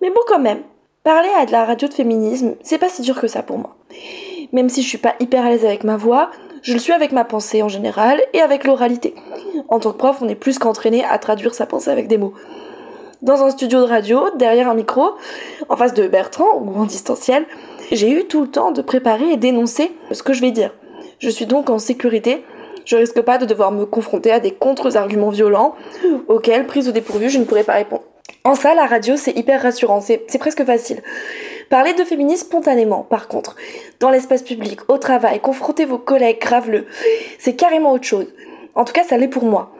Mais 0.01 0.09
bon, 0.09 0.21
quand 0.27 0.39
même, 0.39 0.63
parler 1.03 1.29
à 1.37 1.45
de 1.45 1.51
la 1.51 1.63
radio 1.63 1.87
de 1.87 1.93
féminisme, 1.93 2.55
c'est 2.63 2.79
pas 2.79 2.89
si 2.89 3.03
dur 3.03 3.21
que 3.21 3.27
ça 3.27 3.43
pour 3.43 3.59
moi. 3.59 3.75
Même 4.51 4.67
si 4.67 4.81
je 4.81 4.87
suis 4.87 4.97
pas 4.97 5.13
hyper 5.19 5.45
à 5.45 5.51
l'aise 5.51 5.63
avec 5.63 5.83
ma 5.83 5.95
voix, 5.95 6.31
je 6.63 6.73
le 6.73 6.79
suis 6.79 6.93
avec 6.93 7.11
ma 7.11 7.23
pensée 7.23 7.61
en 7.61 7.69
général 7.69 8.23
et 8.33 8.41
avec 8.41 8.63
l'oralité. 8.63 9.13
En 9.67 9.79
tant 9.79 9.91
que 9.91 9.97
prof, 9.97 10.23
on 10.23 10.27
est 10.27 10.33
plus 10.33 10.57
qu'entraîné 10.57 11.05
à 11.05 11.19
traduire 11.19 11.53
sa 11.53 11.67
pensée 11.67 11.91
avec 11.91 12.07
des 12.07 12.17
mots. 12.17 12.33
Dans 13.21 13.43
un 13.43 13.51
studio 13.51 13.79
de 13.79 13.85
radio, 13.85 14.23
derrière 14.37 14.69
un 14.69 14.73
micro, 14.73 15.11
en 15.67 15.77
face 15.77 15.93
de 15.93 16.07
Bertrand, 16.07 16.55
ou 16.55 16.79
en 16.79 16.85
distanciel, 16.85 17.45
j'ai 17.91 18.11
eu 18.11 18.25
tout 18.25 18.41
le 18.41 18.47
temps 18.47 18.71
de 18.71 18.81
préparer 18.81 19.31
et 19.31 19.37
d'énoncer 19.37 19.91
ce 20.11 20.23
que 20.23 20.33
je 20.33 20.41
vais 20.41 20.51
dire. 20.51 20.73
Je 21.19 21.29
suis 21.29 21.45
donc 21.45 21.69
en 21.69 21.79
sécurité, 21.79 22.43
je 22.85 22.95
risque 22.95 23.21
pas 23.21 23.37
de 23.37 23.45
devoir 23.45 23.71
me 23.71 23.85
confronter 23.85 24.31
à 24.31 24.39
des 24.39 24.51
contre-arguments 24.51 25.29
violents 25.29 25.75
auxquels, 26.27 26.65
prise 26.65 26.87
au 26.87 26.91
dépourvu, 26.91 27.29
je 27.29 27.39
ne 27.39 27.43
pourrais 27.43 27.63
pas 27.63 27.73
répondre. 27.73 28.03
En 28.43 28.55
ça, 28.55 28.73
la 28.73 28.85
radio, 28.85 29.15
c'est 29.17 29.37
hyper 29.37 29.61
rassurant, 29.61 30.01
c'est 30.01 30.37
presque 30.39 30.63
facile. 30.63 31.01
Parler 31.69 31.93
de 31.93 32.03
féminisme 32.03 32.45
spontanément, 32.45 33.03
par 33.03 33.27
contre, 33.27 33.55
dans 33.99 34.09
l'espace 34.09 34.41
public, 34.41 34.79
au 34.87 34.97
travail, 34.97 35.39
confronter 35.39 35.85
vos 35.85 35.97
collègues 35.97 36.39
graveleux, 36.39 36.87
c'est 37.37 37.55
carrément 37.55 37.91
autre 37.91 38.05
chose. 38.05 38.27
En 38.75 38.85
tout 38.85 38.93
cas, 38.93 39.03
ça 39.03 39.17
l'est 39.17 39.27
pour 39.27 39.43
moi. 39.43 39.71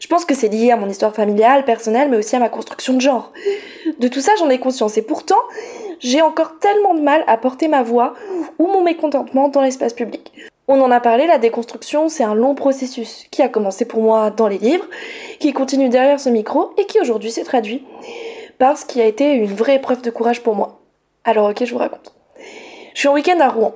Je 0.00 0.06
pense 0.06 0.26
que 0.26 0.34
c'est 0.34 0.48
lié 0.48 0.70
à 0.70 0.76
mon 0.76 0.88
histoire 0.88 1.14
familiale, 1.14 1.64
personnelle, 1.64 2.10
mais 2.10 2.18
aussi 2.18 2.36
à 2.36 2.38
ma 2.38 2.50
construction 2.50 2.92
de 2.92 3.00
genre. 3.00 3.32
De 3.98 4.06
tout 4.06 4.20
ça, 4.20 4.32
j'en 4.38 4.50
ai 4.50 4.58
conscience. 4.58 4.98
Et 4.98 5.02
pourtant, 5.02 5.40
j'ai 6.00 6.22
encore 6.22 6.58
tellement 6.58 6.94
de 6.94 7.00
mal 7.00 7.24
à 7.26 7.36
porter 7.36 7.68
ma 7.68 7.82
voix 7.82 8.14
ou 8.58 8.66
mon 8.66 8.82
mécontentement 8.82 9.48
dans 9.48 9.62
l'espace 9.62 9.92
public. 9.92 10.32
On 10.66 10.80
en 10.80 10.90
a 10.90 11.00
parlé, 11.00 11.26
la 11.26 11.38
déconstruction, 11.38 12.08
c'est 12.08 12.24
un 12.24 12.34
long 12.34 12.54
processus 12.54 13.26
qui 13.30 13.42
a 13.42 13.48
commencé 13.48 13.84
pour 13.84 14.00
moi 14.02 14.30
dans 14.30 14.48
les 14.48 14.56
livres, 14.58 14.86
qui 15.38 15.52
continue 15.52 15.90
derrière 15.90 16.18
ce 16.18 16.30
micro 16.30 16.72
et 16.78 16.86
qui 16.86 16.98
aujourd'hui 17.00 17.30
s'est 17.30 17.44
traduit 17.44 17.84
par 18.58 18.78
ce 18.78 18.86
qui 18.86 19.00
a 19.00 19.04
été 19.04 19.32
une 19.32 19.52
vraie 19.52 19.76
épreuve 19.76 20.00
de 20.00 20.10
courage 20.10 20.42
pour 20.42 20.54
moi. 20.54 20.80
Alors 21.24 21.50
ok, 21.50 21.64
je 21.64 21.72
vous 21.72 21.78
raconte. 21.78 22.14
Je 22.94 23.00
suis 23.00 23.08
en 23.08 23.14
week-end 23.14 23.40
à 23.40 23.48
Rouen 23.48 23.74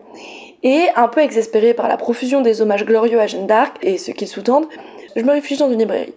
Et 0.62 0.86
un 0.96 1.08
peu 1.08 1.20
exaspérée 1.20 1.74
par 1.74 1.88
la 1.88 1.96
profusion 1.96 2.40
des 2.40 2.62
hommages 2.62 2.84
glorieux 2.84 3.20
à 3.20 3.26
Jeanne 3.26 3.46
d'Arc 3.46 3.76
et 3.82 3.98
ce 3.98 4.12
qu'ils 4.12 4.28
sous-tendent, 4.28 4.68
je 5.14 5.22
me 5.22 5.32
réfugie 5.32 5.58
dans 5.58 5.70
une 5.70 5.80
librairie. 5.80 6.14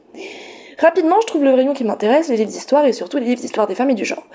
Rapidement, 0.82 1.22
je 1.22 1.28
trouve 1.28 1.44
le 1.44 1.54
rayon 1.54 1.76
qui 1.76 1.84
m'intéresse, 1.84 2.30
les 2.30 2.38
livres 2.38 2.50
d'histoire 2.50 2.86
et 2.86 2.92
surtout 2.92 3.18
les 3.18 3.26
livres 3.26 3.42
d'histoire 3.42 3.68
des 3.68 3.76
femmes 3.76 3.92
et 3.92 3.96
du 3.96 4.04
genre, 4.04 4.26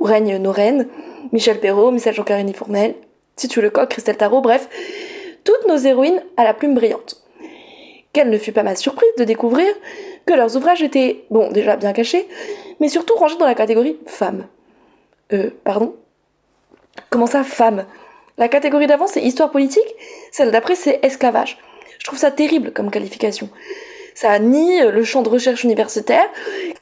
où 0.00 0.04
règnent 0.04 0.38
nos 0.38 0.50
reines, 0.50 0.88
Michel 1.32 1.60
Perrault, 1.60 1.90
Michel 1.90 2.14
Jean-Carini 2.14 2.54
Fournel, 2.54 2.94
Titu 3.36 3.60
Lecoq, 3.60 3.90
Christelle 3.90 4.16
Tarot, 4.16 4.40
bref, 4.40 4.70
toutes 5.44 5.68
nos 5.68 5.76
héroïnes 5.76 6.22
à 6.38 6.44
la 6.44 6.54
plume 6.54 6.74
brillante. 6.74 7.22
Quelle 8.14 8.30
ne 8.30 8.38
fut 8.38 8.52
pas 8.52 8.62
ma 8.62 8.74
surprise 8.74 9.10
de 9.18 9.24
découvrir 9.24 9.68
que 10.24 10.32
leurs 10.32 10.56
ouvrages 10.56 10.82
étaient, 10.82 11.24
bon, 11.30 11.50
déjà 11.52 11.76
bien 11.76 11.92
cachés, 11.92 12.26
mais 12.80 12.88
surtout 12.88 13.14
rangés 13.14 13.36
dans 13.36 13.46
la 13.46 13.54
catégorie 13.54 13.98
femmes. 14.06 14.46
Euh, 15.34 15.50
pardon? 15.62 15.94
Comment 17.10 17.26
ça, 17.26 17.44
femmes 17.44 17.84
La 18.38 18.48
catégorie 18.48 18.86
d'avant, 18.86 19.06
c'est 19.06 19.20
histoire 19.20 19.50
politique, 19.50 19.94
celle 20.30 20.52
d'après, 20.52 20.74
c'est 20.74 21.00
esclavage. 21.02 21.58
Je 21.98 22.06
trouve 22.06 22.18
ça 22.18 22.30
terrible 22.30 22.72
comme 22.72 22.90
qualification. 22.90 23.50
Ça 24.14 24.38
nie 24.38 24.80
le 24.80 25.04
champ 25.04 25.22
de 25.22 25.28
recherche 25.28 25.64
universitaire 25.64 26.26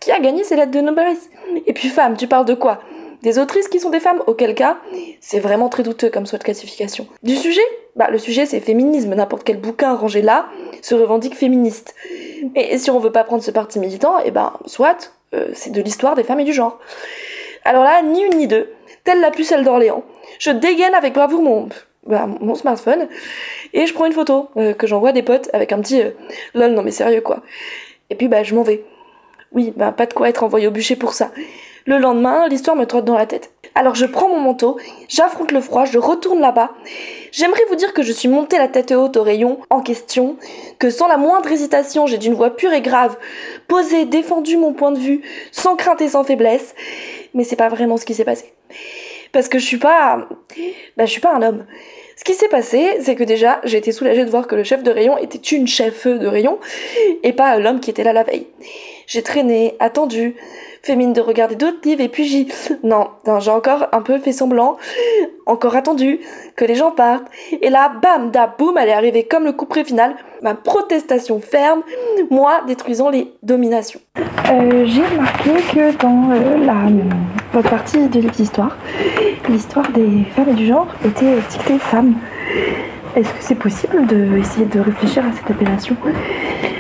qui 0.01 0.11
a 0.13 0.21
gagné 0.21 0.45
ses 0.45 0.57
lettres 0.57 0.73
de 0.73 0.81
noblesse. 0.81 1.31
Et 1.67 1.73
puis 1.73 1.89
femmes, 1.89 2.17
tu 2.17 2.27
parles 2.27 2.47
de 2.47 2.55
quoi? 2.55 2.81
Des 3.23 3.39
autrices 3.39 3.69
qui 3.69 3.81
sont 3.81 3.91
des 3.91 4.01
femmes, 4.01 4.23
auquel 4.27 4.55
cas, 4.55 4.79
c'est 5.21 5.41
vraiment 5.41 5.69
très 5.69 5.83
douteux 5.83 6.09
comme 6.09 6.25
soit 6.25 6.39
de 6.39 6.45
classification. 6.45 7.07
Du 7.23 7.37
sujet? 7.37 7.61
Bah 7.97 8.09
le 8.11 8.19
sujet 8.19 8.47
c'est 8.47 8.61
féminisme, 8.61 9.15
n'importe 9.15 9.45
quel 9.45 9.59
bouquin 9.59 9.95
rangé 9.95 10.23
là 10.23 10.47
se 10.81 10.95
revendique 10.95 11.35
féministe. 11.35 11.95
Et 12.55 12.79
si 12.79 12.91
on 12.91 12.99
veut 12.99 13.13
pas 13.13 13.25
prendre 13.25 13.43
ce 13.43 13.51
parti 13.51 13.79
militant, 13.79 14.19
et 14.21 14.25
eh 14.27 14.31
ben 14.31 14.55
soit, 14.65 15.13
euh, 15.35 15.49
c'est 15.53 15.71
de 15.71 15.83
l'histoire 15.83 16.15
des 16.15 16.25
femmes 16.25 16.41
et 16.41 16.45
du 16.45 16.55
genre. 16.55 16.79
Alors 17.65 17.85
là, 17.85 18.01
ni 18.03 18.23
une 18.23 18.39
ni 18.39 18.47
deux, 18.47 18.73
telle 19.05 19.21
la 19.21 19.31
pucelle 19.31 19.65
d'Orléans, 19.65 20.05
je 20.39 20.51
dégaine 20.51 20.95
avec 20.95 21.13
bravoure 21.13 21.43
mon, 21.43 21.69
bah, 22.07 22.27
mon 22.41 22.55
smartphone 22.55 23.09
et 23.73 23.87
je 23.87 23.95
prends 23.95 24.07
une 24.07 24.13
photo 24.13 24.49
euh, 24.57 24.73
que 24.73 24.87
j'envoie 24.87 25.11
à 25.11 25.13
des 25.13 25.23
potes 25.23 25.51
avec 25.53 25.73
un 25.73 25.81
petit 25.81 26.03
euh, 26.03 26.11
lol 26.55 26.73
non 26.73 26.83
mais 26.83 26.91
sérieux 26.91 27.21
quoi. 27.21 27.43
Et 28.09 28.15
puis 28.15 28.29
bah 28.29 28.43
je 28.43 28.55
m'en 28.55 28.63
vais. 28.63 28.85
Oui, 29.53 29.73
bah 29.77 29.93
pas 29.93 30.07
de 30.07 30.15
quoi 30.15 30.29
être 30.29 30.45
envoyé 30.45 30.67
au 30.67 30.71
bûcher 30.71 30.97
pour 30.97 31.13
ça. 31.13 31.31
Le 31.87 31.99
lendemain, 31.99 32.47
l'histoire 32.49 32.77
me 32.77 32.85
trotte 32.85 33.05
dans 33.05 33.17
la 33.17 33.27
tête. 33.27 33.53
Alors 33.75 33.95
je 33.95 34.07
prends 34.07 34.29
mon 34.29 34.41
manteau, 34.41 34.79
j'affronte 35.09 35.53
le 35.53 35.61
froid, 35.61 35.85
je 35.85 35.99
retourne 35.99 36.41
là-bas. 36.41 36.71
J'aimerais 37.33 37.65
vous 37.69 37.77
dire 37.77 37.95
que 37.95 38.03
je 38.03 38.13
suis 38.13 38.29
montée 38.29 38.59
la 38.59 38.69
tête 38.69 38.93
haute 38.93 39.17
au 39.17 39.23
rayon 39.23 39.61
en 39.71 39.81
question, 39.81 40.37
que 40.79 40.91
sans 40.91 41.07
la 41.07 41.17
moindre 41.17 41.51
hésitation, 41.51 42.07
j'ai 42.07 42.19
d'une 42.19 42.35
voix 42.35 42.51
pure 42.51 42.73
et 42.73 42.83
grave 42.83 43.17
posé, 43.69 44.05
défendu 44.05 44.57
mon 44.57 44.73
point 44.73 44.93
de 44.93 44.99
vue, 44.99 45.23
sans 45.53 45.77
crainte 45.77 46.01
et 46.01 46.09
sans 46.09 46.25
faiblesse. 46.25 46.75
Mais 47.35 47.45
c'est 47.45 47.57
pas 47.57 47.69
vraiment 47.69 47.97
ce 47.97 48.05
qui 48.05 48.15
s'est 48.15 48.25
passé. 48.25 48.53
Parce 49.33 49.49
que 49.49 49.59
je 49.59 49.65
suis 49.65 49.79
pas, 49.79 50.29
bah 50.97 51.07
je 51.07 51.11
suis 51.11 51.21
pas 51.21 51.35
un 51.35 51.43
homme. 51.43 51.67
Ce 52.17 52.25
qui 52.25 52.35
s'est 52.35 52.49
passé, 52.49 52.99
c'est 53.01 53.15
que 53.15 53.25
déjà, 53.25 53.61
j'ai 53.65 53.79
été 53.79 53.93
soulagée 53.93 54.25
de 54.25 54.31
voir 54.31 54.47
que 54.47 54.55
le 54.55 54.65
chef 54.65 54.83
de 54.83 54.91
rayon 54.91 55.17
était 55.17 55.39
une 55.39 55.67
chef 55.67 56.07
de 56.07 56.27
rayon 56.27 56.59
et 57.23 57.33
pas 57.33 57.59
l'homme 57.59 57.81
qui 57.81 57.91
était 57.91 58.05
là 58.05 58.13
la 58.13 58.25
veille. 58.25 58.47
J'ai 59.11 59.23
traîné, 59.23 59.75
attendu, 59.81 60.37
fait 60.85 60.95
mine 60.95 61.13
de 61.13 61.21
regarder 61.21 61.57
d'autres 61.57 61.81
livres 61.83 62.01
et 62.01 62.09
puis 62.09 62.27
j'ai 62.27 62.47
non, 62.85 63.09
non 63.27 63.41
j'ai 63.41 63.51
encore 63.51 63.89
un 63.91 64.03
peu 64.03 64.21
fait 64.21 64.31
semblant, 64.31 64.77
encore 65.47 65.75
attendu 65.75 66.21
que 66.55 66.65
les 66.65 66.77
gens 66.77 66.93
partent 66.93 67.27
et 67.61 67.71
là 67.71 67.91
bam 68.01 68.31
da 68.31 68.47
boum 68.47 68.79
elle 68.79 68.89
est 68.89 68.93
arrivée 68.93 69.25
comme 69.25 69.47
le 69.47 69.53
coup 69.53 69.67
près 69.67 69.83
final, 69.83 70.15
ma 70.43 70.55
protestation 70.55 71.41
ferme, 71.41 71.83
moi 72.31 72.61
détruisant 72.69 73.11
les 73.11 73.35
dominations. 73.43 73.99
Euh, 74.17 74.85
j'ai 74.87 75.03
remarqué 75.05 75.51
que 75.75 75.97
dans 76.01 76.31
euh, 76.31 76.65
la 76.65 76.75
votre 77.53 77.69
partie 77.69 78.07
de 78.07 78.21
l'histoire, 78.21 78.77
l'histoire 79.49 79.91
des 79.91 80.23
femmes 80.37 80.51
et 80.51 80.55
du 80.55 80.69
genre 80.69 80.87
était 81.05 81.35
dictée 81.51 81.81
femme. 81.81 82.15
Est-ce 83.17 83.29
que 83.29 83.41
c'est 83.41 83.55
possible 83.57 84.07
d'essayer 84.07 84.67
de, 84.67 84.79
de 84.79 84.81
réfléchir 84.81 85.25
à 85.25 85.33
cette 85.33 85.51
appellation? 85.51 85.97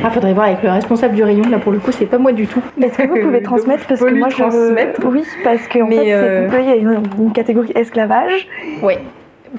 Ah, 0.04 0.10
faudrait 0.10 0.32
voir 0.32 0.46
avec 0.46 0.62
le 0.62 0.70
responsable 0.70 1.14
du 1.14 1.24
rayon. 1.24 1.44
Là, 1.50 1.58
pour 1.58 1.72
le 1.72 1.78
coup, 1.78 1.90
c'est 1.92 2.06
pas 2.06 2.18
moi 2.18 2.32
du 2.32 2.46
tout. 2.46 2.62
Est-ce 2.80 2.96
que 2.98 3.08
vous 3.08 3.20
pouvez 3.20 3.42
transmettre 3.50 3.86
parce 3.86 4.00
que 4.00 4.14
moi 4.14 4.28
je 4.30 4.36
transmettre. 4.36 5.00
Oui, 5.06 5.24
parce 5.42 5.66
qu'en 5.68 5.86
Mais, 5.88 5.96
fait, 6.04 6.12
euh, 6.12 6.48
c'est- 6.50 6.62
il 6.62 6.68
y 6.68 6.72
a 6.72 6.76
une, 6.76 7.02
une 7.18 7.32
catégorie 7.32 7.72
esclavage, 7.74 8.46
Ouais. 8.82 8.98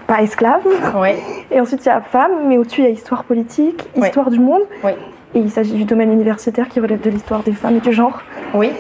pas 0.08 0.22
esclave. 0.22 0.62
Ouais. 1.00 1.18
Et 1.52 1.60
ensuite 1.60 1.84
il 1.86 1.90
y 1.90 1.92
a 1.92 2.00
femme, 2.02 2.32
mais 2.48 2.58
au-dessus 2.58 2.82
il 2.82 2.84
y 2.86 2.88
a 2.88 2.92
histoire 2.92 3.26
politique, 3.26 3.84
Ouais. 3.98 4.08
histoire 4.08 4.32
du 4.32 4.40
monde. 4.40 4.62
Ouais. 4.84 4.96
Et 5.36 5.40
il 5.40 5.52
s'agit 5.52 5.74
du 5.74 5.84
domaine 5.84 6.12
universitaire 6.12 6.68
qui 6.70 6.80
relève 6.80 7.02
de 7.02 7.10
l'histoire 7.10 7.44
des 7.44 7.52
femmes 7.54 7.76
et 7.78 7.80
du 7.82 7.92
genre. 7.94 8.22
Oui. 8.54 8.72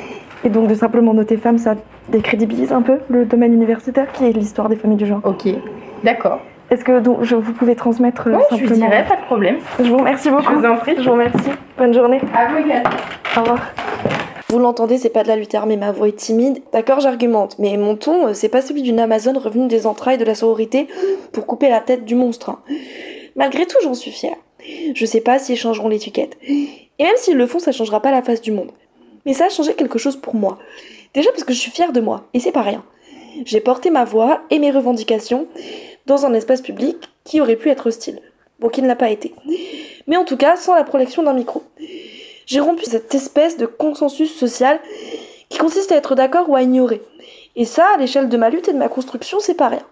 Et 0.44 0.50
donc 0.50 0.68
de 0.68 0.74
simplement 0.76 1.14
noter 1.14 1.38
femme, 1.38 1.58
ça 1.58 1.76
décrédibilise 2.10 2.72
un 2.72 2.82
peu 2.82 2.98
le 3.10 3.26
domaine 3.26 3.54
universitaire 3.54 4.12
qui 4.12 4.26
est 4.28 4.32
l'histoire 4.32 4.70
des 4.70 4.76
femmes 4.78 4.94
et 4.94 4.96
du 4.96 5.06
genre. 5.06 5.22
Ok. 5.24 5.48
D'accord. 6.04 6.40
Est-ce 6.72 6.84
que 6.86 7.00
donc, 7.00 7.24
je, 7.24 7.36
vous 7.36 7.54
pouvez 7.54 7.76
transmettre 7.76 8.28
euh, 8.28 8.38
Ouais, 8.38 8.44
je 8.52 8.56
lui 8.56 8.68
simplement 8.70 8.88
dirai, 8.90 9.04
pas 9.08 9.18
de 9.18 9.26
problème. 9.26 9.58
Je 9.78 9.84
vous 9.84 9.98
remercie 9.98 10.30
beaucoup. 10.30 10.54
Je 10.54 10.58
vous 10.60 10.66
en 10.66 10.78
prie. 10.78 10.96
Je 10.98 11.04
vous 11.04 11.12
remercie. 11.12 11.50
Bonne 11.78 11.94
journée. 11.94 12.20
À 12.34 12.48
vous 12.48 12.58
également. 12.58 12.90
Au 13.38 13.42
revoir. 13.42 13.60
Vous 14.50 14.60
l'entendez, 14.60 14.98
c'est 14.98 15.10
pas 15.10 15.24
de 15.24 15.28
la 15.30 15.36
lutte 15.38 15.54
armée, 15.56 15.78
ma 15.78 15.92
voix 15.92 16.08
est 16.10 16.16
timide. 16.16 16.62
D'accord, 16.74 17.00
j'argumente, 17.00 17.58
mais 17.60 17.78
mon 17.78 17.96
ton, 17.96 18.28
euh, 18.28 18.34
c'est 18.34 18.50
pas 18.50 18.62
celui 18.62 18.82
d'une 18.82 19.00
Amazone 19.00 19.38
revenue 19.38 19.68
des 19.68 19.86
entrailles 19.88 20.18
de 20.18 20.26
la 20.26 20.36
sororité 20.36 20.88
pour 21.32 21.46
couper 21.46 21.70
la 21.70 21.80
tête 21.80 22.04
du 22.06 22.16
monstre. 22.16 22.50
hein. 22.50 22.60
Malgré 23.36 23.66
tout, 23.66 23.78
j'en 23.84 23.94
suis 23.94 24.12
fière. 24.12 24.36
Je 24.94 25.06
sais 25.06 25.22
pas 25.22 25.40
s'ils 25.40 25.58
changeront 25.58 25.88
l'étiquette. 25.88 26.38
Et 26.48 27.04
même 27.04 27.16
s'ils 27.18 27.38
le 27.38 27.48
font, 27.48 27.60
ça 27.60 27.72
changera 27.72 28.02
pas 28.02 28.12
la 28.12 28.22
face 28.22 28.42
du 28.42 28.52
monde. 28.52 28.72
Mais 29.26 29.34
ça 29.34 29.46
a 29.46 29.50
changé 29.50 29.74
quelque 29.74 30.00
chose 30.00 30.18
pour 30.18 30.36
moi. 30.36 30.58
Déjà 31.14 31.30
parce 31.32 31.44
que 31.44 31.54
je 31.54 31.60
suis 31.60 31.72
fière 31.72 31.92
de 31.94 32.02
moi, 32.02 32.26
et 32.34 32.40
c'est 32.40 32.52
pas 32.52 32.62
rien. 32.62 32.84
J'ai 33.46 33.62
porté 33.62 33.90
ma 33.90 34.04
voix 34.04 34.42
et 34.50 34.60
mes 34.60 34.72
revendications 34.72 35.48
dans 36.06 36.26
un 36.26 36.34
espace 36.34 36.62
public 36.62 36.98
qui 37.24 37.42
aurait 37.42 37.56
pu 37.56 37.70
être 37.70 37.88
hostile. 37.88 38.20
Bon, 38.60 38.70
qui 38.70 38.82
ne 38.82 38.88
l'a 38.88 38.96
pas 38.96 39.10
été. 39.10 39.34
Mais 40.08 40.18
en 40.18 40.24
tout 40.24 40.38
cas, 40.38 40.56
sans 40.56 40.76
la 40.76 40.84
protection 40.84 41.24
d'un 41.24 41.34
micro. 41.34 41.64
J'ai 42.46 42.60
rompu 42.60 42.86
cette 42.86 43.14
espèce 43.16 43.58
de 43.58 43.66
consensus 43.66 44.36
social 44.36 44.80
qui 45.50 45.58
consiste 45.58 45.92
à 45.92 45.96
être 45.96 46.16
d'accord 46.16 46.50
ou 46.50 46.56
à 46.56 46.62
ignorer. 46.62 47.02
Et 47.56 47.66
ça, 47.66 47.86
à 47.94 47.98
l'échelle 47.98 48.30
de 48.30 48.38
ma 48.38 48.50
lutte 48.50 48.70
et 48.70 48.74
de 48.74 48.78
ma 48.78 48.90
construction, 48.90 49.40
c'est 49.40 49.56
pas 49.56 49.70
rien. 49.70 49.84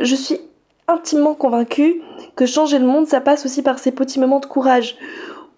Je 0.00 0.14
suis 0.14 0.40
intimement 0.88 1.34
convaincue 1.34 2.02
que 2.36 2.46
changer 2.46 2.78
le 2.78 2.86
monde, 2.86 3.06
ça 3.06 3.20
passe 3.20 3.44
aussi 3.44 3.62
par 3.62 3.78
ces 3.78 3.92
petits 3.92 4.18
moments 4.18 4.40
de 4.40 4.46
courage, 4.46 4.96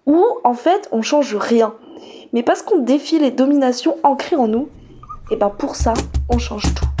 où 0.05 0.23
en 0.43 0.53
fait, 0.53 0.87
on 0.91 1.01
change 1.01 1.35
rien. 1.35 1.73
Mais 2.33 2.43
parce 2.43 2.61
qu'on 2.61 2.79
défie 2.79 3.19
les 3.19 3.31
dominations 3.31 3.97
ancrées 4.03 4.35
en 4.35 4.47
nous, 4.47 4.69
et 5.31 5.35
ben 5.35 5.49
pour 5.49 5.75
ça, 5.75 5.93
on 6.29 6.37
change 6.37 6.73
tout. 6.75 6.96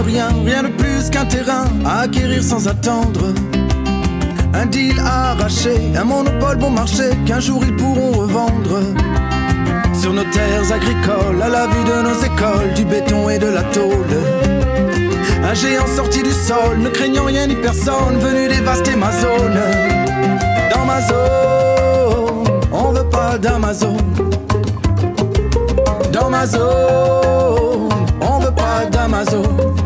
Rien, 0.00 0.28
rien 0.44 0.62
de 0.62 0.68
plus 0.68 1.10
qu'un 1.10 1.24
terrain 1.24 1.64
à 1.84 2.00
acquérir 2.00 2.42
sans 2.42 2.66
attendre. 2.68 3.32
Un 4.54 4.66
deal 4.66 4.98
arraché, 4.98 5.92
un 5.96 6.04
monopole 6.04 6.56
bon 6.56 6.70
marché 6.70 7.10
qu'un 7.26 7.40
jour 7.40 7.62
ils 7.64 7.74
pourront 7.76 8.12
revendre. 8.12 8.80
Sur 9.94 10.12
nos 10.12 10.24
terres 10.24 10.72
agricoles, 10.72 11.42
à 11.42 11.48
la 11.48 11.66
vue 11.66 11.84
de 11.84 12.02
nos 12.02 12.18
écoles, 12.22 12.74
du 12.74 12.84
béton 12.84 13.28
et 13.28 13.38
de 13.38 13.48
la 13.48 13.62
tôle. 13.64 14.14
Un 15.42 15.54
géant 15.54 15.86
sorti 15.86 16.22
du 16.22 16.32
sol, 16.32 16.78
ne 16.78 16.88
craignant 16.88 17.24
rien 17.24 17.46
ni 17.46 17.56
personne, 17.56 18.18
venu 18.18 18.48
dévaster 18.48 18.96
ma 18.96 19.10
zone. 19.12 19.60
Dans 20.74 20.84
ma 20.84 21.00
zone, 21.00 22.44
on 22.72 22.92
veut 22.92 23.08
pas 23.08 23.38
d'Amazon. 23.38 23.96
Dans 26.12 26.30
ma 26.30 26.46
zone, 26.46 27.88
on 28.20 28.38
veut 28.38 28.54
pas 28.54 28.84
d'Amazon. 28.90 29.77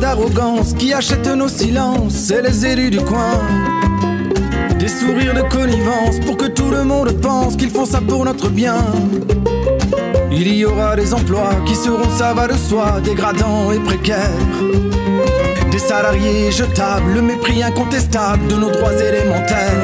D'arrogance 0.00 0.74
qui 0.74 0.92
achète 0.92 1.26
nos 1.26 1.48
silences, 1.48 2.14
c'est 2.14 2.42
les 2.42 2.66
élus 2.66 2.90
du 2.90 3.00
coin. 3.00 3.40
Des 4.78 4.88
sourires 4.88 5.34
de 5.34 5.42
connivence 5.42 6.20
pour 6.24 6.36
que 6.36 6.46
tout 6.46 6.70
le 6.70 6.84
monde 6.84 7.12
pense 7.20 7.56
qu'ils 7.56 7.70
font 7.70 7.86
ça 7.86 8.00
pour 8.00 8.24
notre 8.24 8.48
bien. 8.48 8.76
Il 10.30 10.54
y 10.54 10.64
aura 10.64 10.96
des 10.96 11.14
emplois 11.14 11.54
qui 11.64 11.74
seront, 11.74 12.10
ça 12.10 12.34
va 12.34 12.46
de 12.46 12.54
soi, 12.54 13.00
dégradants 13.02 13.72
et 13.72 13.78
précaires. 13.78 14.30
Des 15.70 15.78
salariés 15.78 16.50
jetables, 16.50 17.12
le 17.14 17.22
mépris 17.22 17.62
incontestable 17.62 18.46
de 18.46 18.54
nos 18.56 18.70
droits 18.70 18.94
élémentaires. 18.94 19.82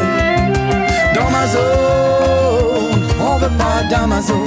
Dans 1.15 1.31
ma 1.31 1.47
zone, 1.47 3.09
on 3.21 3.39
veut 3.39 3.57
pas 3.59 3.83
d'Amazon. 3.91 4.45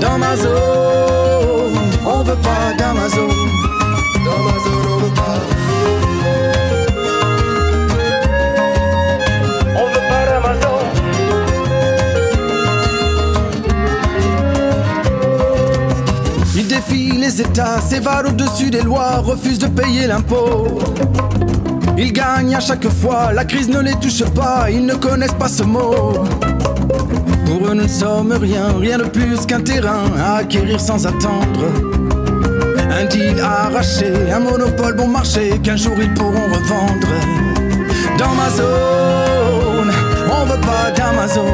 Dans 0.00 0.18
ma 0.18 0.36
zone, 0.36 1.78
on 2.06 2.22
veut 2.22 2.36
pas 2.36 2.72
d'Amazon. 2.76 3.59
Les 17.30 17.42
États, 17.42 17.80
s'évade 17.80 18.26
au-dessus 18.26 18.70
des 18.70 18.82
lois, 18.82 19.18
refuse 19.18 19.58
de 19.58 19.68
payer 19.68 20.08
l'impôt. 20.08 20.80
Ils 21.96 22.12
gagnent 22.12 22.56
à 22.56 22.60
chaque 22.60 22.88
fois, 22.88 23.32
la 23.32 23.44
crise 23.44 23.68
ne 23.68 23.80
les 23.80 23.94
touche 24.00 24.24
pas, 24.34 24.68
ils 24.68 24.84
ne 24.84 24.94
connaissent 24.94 25.38
pas 25.38 25.48
ce 25.48 25.62
mot. 25.62 26.24
Pour 27.46 27.68
eux, 27.68 27.74
nous 27.74 27.82
ne 27.82 27.88
sommes 27.88 28.32
rien, 28.32 28.74
rien 28.80 28.98
de 28.98 29.04
plus 29.04 29.46
qu'un 29.46 29.60
terrain 29.60 30.06
à 30.18 30.38
acquérir 30.38 30.80
sans 30.80 31.06
attendre. 31.06 31.66
Un 32.98 33.04
deal 33.04 33.38
arraché, 33.40 34.12
un 34.34 34.40
monopole 34.40 34.96
bon 34.96 35.06
marché 35.06 35.60
qu'un 35.62 35.76
jour 35.76 35.94
ils 36.00 36.12
pourront 36.14 36.48
revendre. 36.56 37.10
Dans 38.18 38.34
ma 38.34 38.50
zone, 38.50 39.92
on 40.36 40.46
veut 40.46 40.60
pas 40.62 40.90
d'Amazon. 40.96 41.46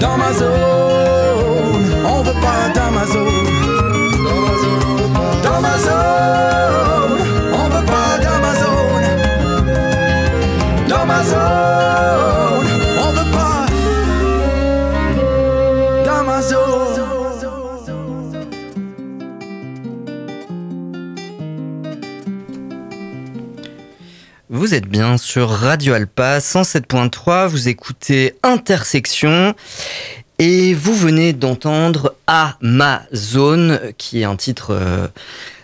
Dans 0.00 0.16
ma 0.18 0.32
zone, 0.34 1.94
on 2.04 2.22
veut 2.22 2.40
pas 2.42 2.68
d'Amazon. 2.74 3.53
Dans 5.44 5.60
ma 5.60 5.78
zone, 5.78 7.20
on 7.52 7.68
veut 7.68 7.84
pas 7.84 8.18
d'Amazon. 8.18 9.02
Dans 10.88 11.04
ma 11.04 11.22
zone, 11.22 12.70
on 12.98 13.10
veut 13.12 13.30
pas 13.30 13.66
d'Amazon. 16.04 16.84
Vous 24.48 24.72
êtes 24.72 24.88
bien 24.88 25.18
sur 25.18 25.50
Radio 25.50 25.92
Alpa 25.92 26.38
107.3, 26.38 27.48
vous 27.48 27.68
écoutez 27.68 28.34
Intersection 28.42 29.54
et 30.38 30.74
vous 30.74 30.94
venez 30.94 31.32
d'entendre 31.32 32.14
Amazon, 32.26 33.78
qui 33.98 34.20
est 34.20 34.24
un 34.24 34.34
titre, 34.34 34.70
euh, 34.70 35.06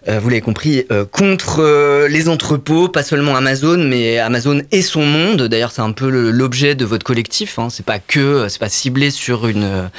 euh, 0.09 0.21
vous 0.21 0.29
l'avez 0.29 0.41
compris, 0.41 0.85
euh, 0.93 1.05
contre 1.05 2.07
les 2.09 2.29
entrepôts, 2.29 2.89
pas 2.89 3.03
seulement 3.03 3.35
Amazon, 3.35 3.79
mais 3.79 4.19
Amazon 4.19 4.63
et 4.71 4.83
son 4.83 5.05
monde. 5.05 5.43
D'ailleurs, 5.43 5.73
c'est 5.73 5.83
un 5.83 5.91
peu 5.91 6.09
l'objet 6.09 6.77
de 6.77 6.85
votre 6.85 7.05
collectif. 7.05 7.59
Hein. 7.59 7.69
C'est 7.69 7.85
pas 7.85 7.99
que, 7.99 8.47
c'est 8.49 8.61
pas 8.61 8.69
ciblé 8.69 9.11
sur 9.11 9.47
une 9.47 9.91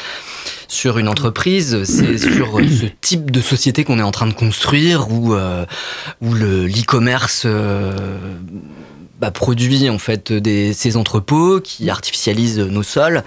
sur 0.70 0.98
une 0.98 1.10
entreprise, 1.10 1.84
c'est 1.84 2.18
sur 2.18 2.62
ce 2.62 2.86
type 3.02 3.30
de 3.30 3.42
société 3.42 3.84
qu'on 3.84 4.00
est 4.00 4.04
en 4.04 4.12
train 4.12 4.28
de 4.28 4.34
construire 4.34 5.12
où 5.12 5.36
où 5.36 6.34
le 6.34 6.66
l'e-commerce 6.66 7.46
bah, 9.20 9.32
produit 9.32 9.90
en 9.90 9.98
fait 9.98 10.34
ces 10.74 10.96
entrepôts 10.96 11.60
qui 11.60 11.90
artificialisent 11.90 12.60
nos 12.60 12.84
sols. 12.84 13.24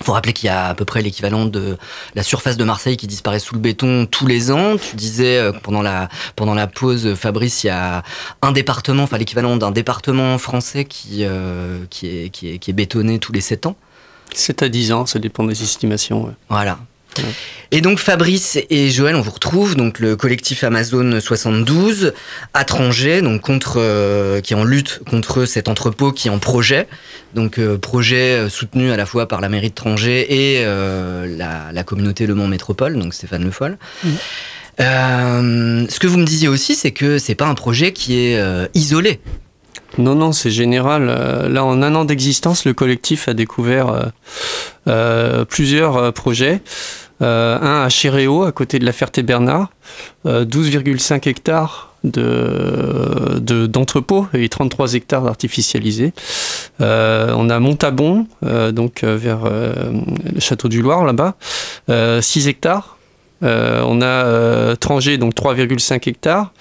Il 0.00 0.06
faut 0.06 0.12
rappeler 0.12 0.32
qu'il 0.32 0.46
y 0.46 0.50
a 0.50 0.68
à 0.68 0.74
peu 0.74 0.84
près 0.86 1.02
l'équivalent 1.02 1.44
de 1.44 1.76
la 2.14 2.22
surface 2.22 2.56
de 2.56 2.64
Marseille 2.64 2.96
qui 2.96 3.06
disparaît 3.06 3.38
sous 3.38 3.54
le 3.54 3.60
béton 3.60 4.06
tous 4.06 4.26
les 4.26 4.50
ans. 4.50 4.76
Tu 4.78 4.96
disais 4.96 5.36
euh, 5.36 5.52
pendant 5.52 5.82
la, 5.82 6.08
pendant 6.36 6.54
la 6.54 6.66
pause, 6.66 7.14
Fabrice, 7.14 7.64
il 7.64 7.68
y 7.68 7.70
a 7.70 8.02
un 8.40 8.52
département, 8.52 9.02
enfin 9.02 9.18
l'équivalent 9.18 9.56
d'un 9.56 9.70
département 9.70 10.38
français 10.38 10.86
qui, 10.86 11.24
euh, 11.24 11.84
qui, 11.90 12.06
est, 12.06 12.30
qui, 12.30 12.50
est, 12.50 12.58
qui 12.58 12.70
est 12.70 12.74
bétonné 12.74 13.18
tous 13.18 13.32
les 13.32 13.42
7 13.42 13.66
ans. 13.66 13.76
7 14.34 14.62
à 14.62 14.68
10 14.68 14.92
ans, 14.92 15.06
ça 15.06 15.18
dépend 15.18 15.44
des 15.44 15.62
estimations. 15.62 16.24
ouais. 16.24 16.32
Voilà. 16.48 16.78
Et 17.72 17.80
donc 17.80 18.00
Fabrice 18.00 18.58
et 18.68 18.90
Joël, 18.90 19.14
on 19.14 19.20
vous 19.20 19.30
retrouve, 19.30 19.76
donc 19.76 20.00
le 20.00 20.16
collectif 20.16 20.64
Amazon 20.64 21.20
72 21.20 22.14
à 22.52 22.64
Tranger, 22.64 23.22
donc 23.22 23.42
contre, 23.42 23.74
euh, 23.76 24.40
qui 24.40 24.54
est 24.54 24.56
en 24.56 24.64
lutte 24.64 25.00
contre 25.08 25.44
cet 25.44 25.68
entrepôt 25.68 26.10
qui 26.10 26.26
est 26.26 26.30
en 26.30 26.40
projet, 26.40 26.88
donc 27.34 27.58
euh, 27.58 27.78
projet 27.78 28.32
euh, 28.32 28.48
soutenu 28.48 28.90
à 28.90 28.96
la 28.96 29.06
fois 29.06 29.28
par 29.28 29.40
la 29.40 29.48
mairie 29.48 29.70
de 29.70 29.74
Tranger 29.74 30.26
et 30.32 30.64
euh, 30.64 31.26
la, 31.36 31.70
la 31.72 31.82
communauté 31.84 32.26
Le 32.26 32.34
Mans 32.34 32.48
Métropole, 32.48 32.98
donc 32.98 33.14
Stéphane 33.14 33.44
Le 33.44 33.52
Foll. 33.52 33.78
Ce 34.78 35.98
que 35.98 36.06
vous 36.06 36.18
me 36.18 36.24
disiez 36.24 36.48
aussi, 36.48 36.74
c'est 36.74 36.90
que 36.90 37.18
c'est 37.18 37.34
pas 37.34 37.46
un 37.46 37.54
projet 37.54 37.92
qui 37.92 38.16
est 38.16 38.42
isolé. 38.74 39.20
Non, 39.98 40.14
non, 40.14 40.32
c'est 40.32 40.50
général. 40.50 41.06
Euh, 41.08 41.48
Là, 41.48 41.64
en 41.64 41.82
un 41.82 41.94
an 41.94 42.04
d'existence, 42.04 42.64
le 42.64 42.74
collectif 42.74 43.28
a 43.28 43.34
découvert 43.34 43.88
euh, 43.88 44.02
euh, 44.88 45.44
plusieurs 45.44 46.12
projets. 46.12 46.60
Un 47.22 47.82
à 47.84 47.88
Chéréo, 47.90 48.44
à 48.44 48.52
côté 48.52 48.78
de 48.78 48.86
la 48.86 48.92
Ferté-Bernard, 48.92 49.68
euh, 50.24 50.46
12,5 50.46 51.26
hectares 51.28 51.92
de- 52.02 53.38
de- 53.38 53.66
d'entrepôts 53.66 54.26
et 54.32 54.48
33 54.48 54.94
hectares 54.94 55.26
artificialisés. 55.26 56.14
Euh, 56.80 57.34
on 57.36 57.50
a 57.50 57.58
Montabon, 57.60 58.26
donc 58.72 59.04
vers 59.04 59.40
le 59.50 60.40
château 60.40 60.68
du 60.68 60.80
Loir, 60.80 61.04
là-bas, 61.04 61.34
euh, 61.90 62.22
6 62.22 62.48
hectares. 62.48 62.96
On 63.42 64.00
a 64.02 64.76
Tranger, 64.76 65.18
donc 65.18 65.34
3,5 65.34 66.08
hectares. 66.08 66.52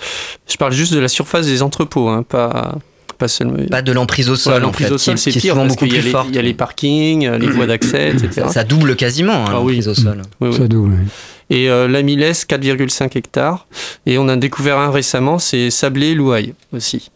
Je 0.49 0.57
parle 0.57 0.73
juste 0.73 0.93
de 0.93 0.99
la 0.99 1.07
surface 1.07 1.45
des 1.45 1.61
entrepôts, 1.61 2.09
hein, 2.09 2.23
pas, 2.27 2.75
pas 3.19 3.27
seulement. 3.27 3.57
Pas 3.69 3.83
de 3.83 3.91
l'emprise 3.91 4.29
au 4.31 4.35
sol, 4.35 4.53
Ouais, 4.53 4.59
en 4.59 4.61
l'emprise 4.63 4.87
fait, 4.87 4.93
au 4.93 4.97
sol, 4.97 5.17
c'est 5.19 5.31
pire 5.31 5.53
souvent 5.53 5.67
parce 5.67 5.75
beaucoup 5.75 5.87
plus 5.87 6.01
forte. 6.01 6.27
Il 6.29 6.35
y 6.35 6.39
a 6.39 6.41
les 6.41 6.53
parkings, 6.55 7.29
les 7.29 7.47
voies 7.47 7.67
d'accès, 7.67 8.09
etc. 8.09 8.47
Ça 8.49 8.63
double 8.63 8.95
quasiment 8.95 9.45
hein, 9.45 9.49
Ah 9.49 9.61
oui. 9.61 9.73
l'emprise 9.75 9.87
au 9.89 9.93
sol. 9.93 10.21
Oui, 10.41 10.49
oui. 10.49 10.57
Ça 10.57 10.67
double. 10.67 10.93
oui. 10.93 11.07
Et 11.51 11.69
euh, 11.69 11.87
la 11.87 12.01
Milès, 12.03 12.45
4,5 12.47 13.17
hectares. 13.17 13.67
Et 14.05 14.17
on 14.17 14.27
a 14.27 14.35
découvert 14.35 14.77
un 14.77 14.91
récemment, 14.91 15.37
c'est 15.39 15.69
Sablé-Louaille 15.69 16.53
aussi. 16.73 17.11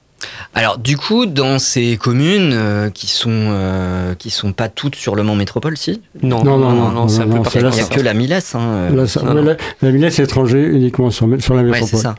Alors 0.54 0.78
du 0.78 0.98
coup, 0.98 1.26
dans 1.26 1.60
ces 1.60 1.98
communes 1.98 2.52
euh, 2.54 2.90
qui 2.90 3.08
sont 3.08 3.30
euh, 3.32 4.14
qui 4.16 4.30
sont 4.30 4.54
pas 4.54 4.70
toutes 4.70 4.96
sur 4.96 5.16
le 5.16 5.24
Mans 5.24 5.36
Métropole, 5.36 5.78
si? 5.78 6.02
Non, 6.22 6.44
Non, 6.44 6.58
non, 6.58 6.72
non, 6.72 6.90
non, 6.92 7.08
c'est 7.08 7.22
un 7.22 7.28
peu 7.28 7.40
Il 7.56 7.66
n'y 7.66 7.80
a 7.80 7.84
que 7.86 8.00
la 8.02 8.14
Milès. 8.14 8.56
Hein, 8.56 8.60
euh. 8.62 8.96
Là, 8.96 9.08
ça- 9.08 9.22
non, 9.22 9.30
ouais, 9.36 9.42
non. 9.42 9.48
la, 9.48 9.58
la 9.82 9.92
Millet, 9.92 10.12
c'est 10.12 10.24
étranger 10.24 10.62
uniquement 10.64 11.10
sur, 11.12 11.28
sur 11.40 11.56
la 11.56 11.64
Ouais, 11.64 11.70
métropole. 11.72 11.90
c'est 11.90 11.98
ça. 11.98 12.16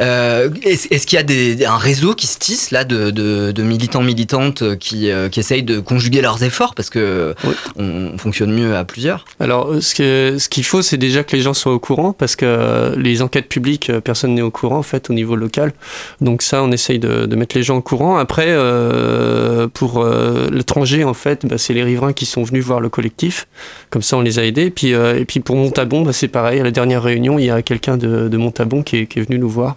Euh, 0.00 0.50
est-ce 0.62 1.06
qu'il 1.06 1.16
y 1.16 1.20
a 1.20 1.22
des, 1.22 1.64
un 1.64 1.76
réseau 1.76 2.14
qui 2.14 2.26
se 2.26 2.38
tisse 2.38 2.70
là 2.70 2.84
de, 2.84 3.10
de, 3.10 3.52
de 3.52 3.62
militants 3.62 4.02
militantes 4.02 4.76
qui, 4.78 5.10
euh, 5.10 5.28
qui 5.28 5.40
essayent 5.40 5.62
de 5.62 5.80
conjuguer 5.80 6.20
leurs 6.20 6.42
efforts? 6.42 6.74
Parce 6.74 6.90
que 6.90 7.34
Oui. 7.44 7.54
on 7.78 8.18
fonctionne 8.18 8.52
mieux 8.52 8.76
à 8.76 8.84
plusieurs. 8.84 9.24
Alors, 9.40 9.74
ce 9.80 9.94
que- 9.94 10.36
ce 10.38 10.48
qu'il 10.48 10.64
faut, 10.64 10.82
c'est 10.82 10.96
déjà 10.96 11.22
que 11.24 11.34
les 11.36 11.42
gens 11.42 11.54
soient 11.54 11.72
au 11.74 11.78
courant, 11.78 12.12
parce 12.12 12.36
que 12.36 12.94
les 12.96 13.22
enquêtes 13.22 13.48
publiques, 13.48 13.92
personne 14.04 14.34
n'est 14.34 14.42
au 14.42 14.50
courant, 14.50 14.78
en 14.78 14.82
fait, 14.82 15.10
au 15.10 15.12
niveau 15.12 15.36
local. 15.36 15.72
Donc 16.20 16.42
ça, 16.42 16.62
on 16.62 16.72
essaye 16.72 16.98
de, 16.98 17.26
de 17.26 17.36
mettre 17.38 17.56
les 17.56 17.62
gens 17.62 17.78
au 17.78 17.80
courant. 17.80 18.16
Après, 18.18 18.46
euh, 18.48 19.68
pour 19.68 20.02
euh, 20.02 20.48
l'étranger, 20.50 21.04
en 21.04 21.14
fait, 21.14 21.46
bah, 21.46 21.58
c'est 21.58 21.74
les 21.74 21.82
riverains 21.82 22.12
qui 22.12 22.26
sont 22.26 22.42
venus 22.42 22.64
voir 22.64 22.80
le 22.80 22.88
collectif. 22.88 23.46
Comme 23.90 24.02
ça, 24.02 24.16
on 24.16 24.20
les 24.20 24.38
a 24.38 24.44
aidés. 24.44 24.66
Et 24.66 24.70
puis, 24.70 24.94
euh, 24.94 25.18
et 25.18 25.24
puis 25.24 25.40
pour 25.40 25.56
Montabon, 25.56 26.02
bah, 26.02 26.12
c'est 26.12 26.28
pareil. 26.28 26.60
À 26.60 26.64
la 26.64 26.70
dernière 26.70 27.02
réunion, 27.02 27.38
il 27.38 27.46
y 27.46 27.50
a 27.50 27.62
quelqu'un 27.62 27.96
de, 27.96 28.28
de 28.28 28.36
Montabon 28.36 28.82
qui 28.82 28.98
est, 28.98 29.06
qui 29.06 29.18
est 29.18 29.22
venu 29.22 29.38
nous 29.38 29.48
voir. 29.48 29.76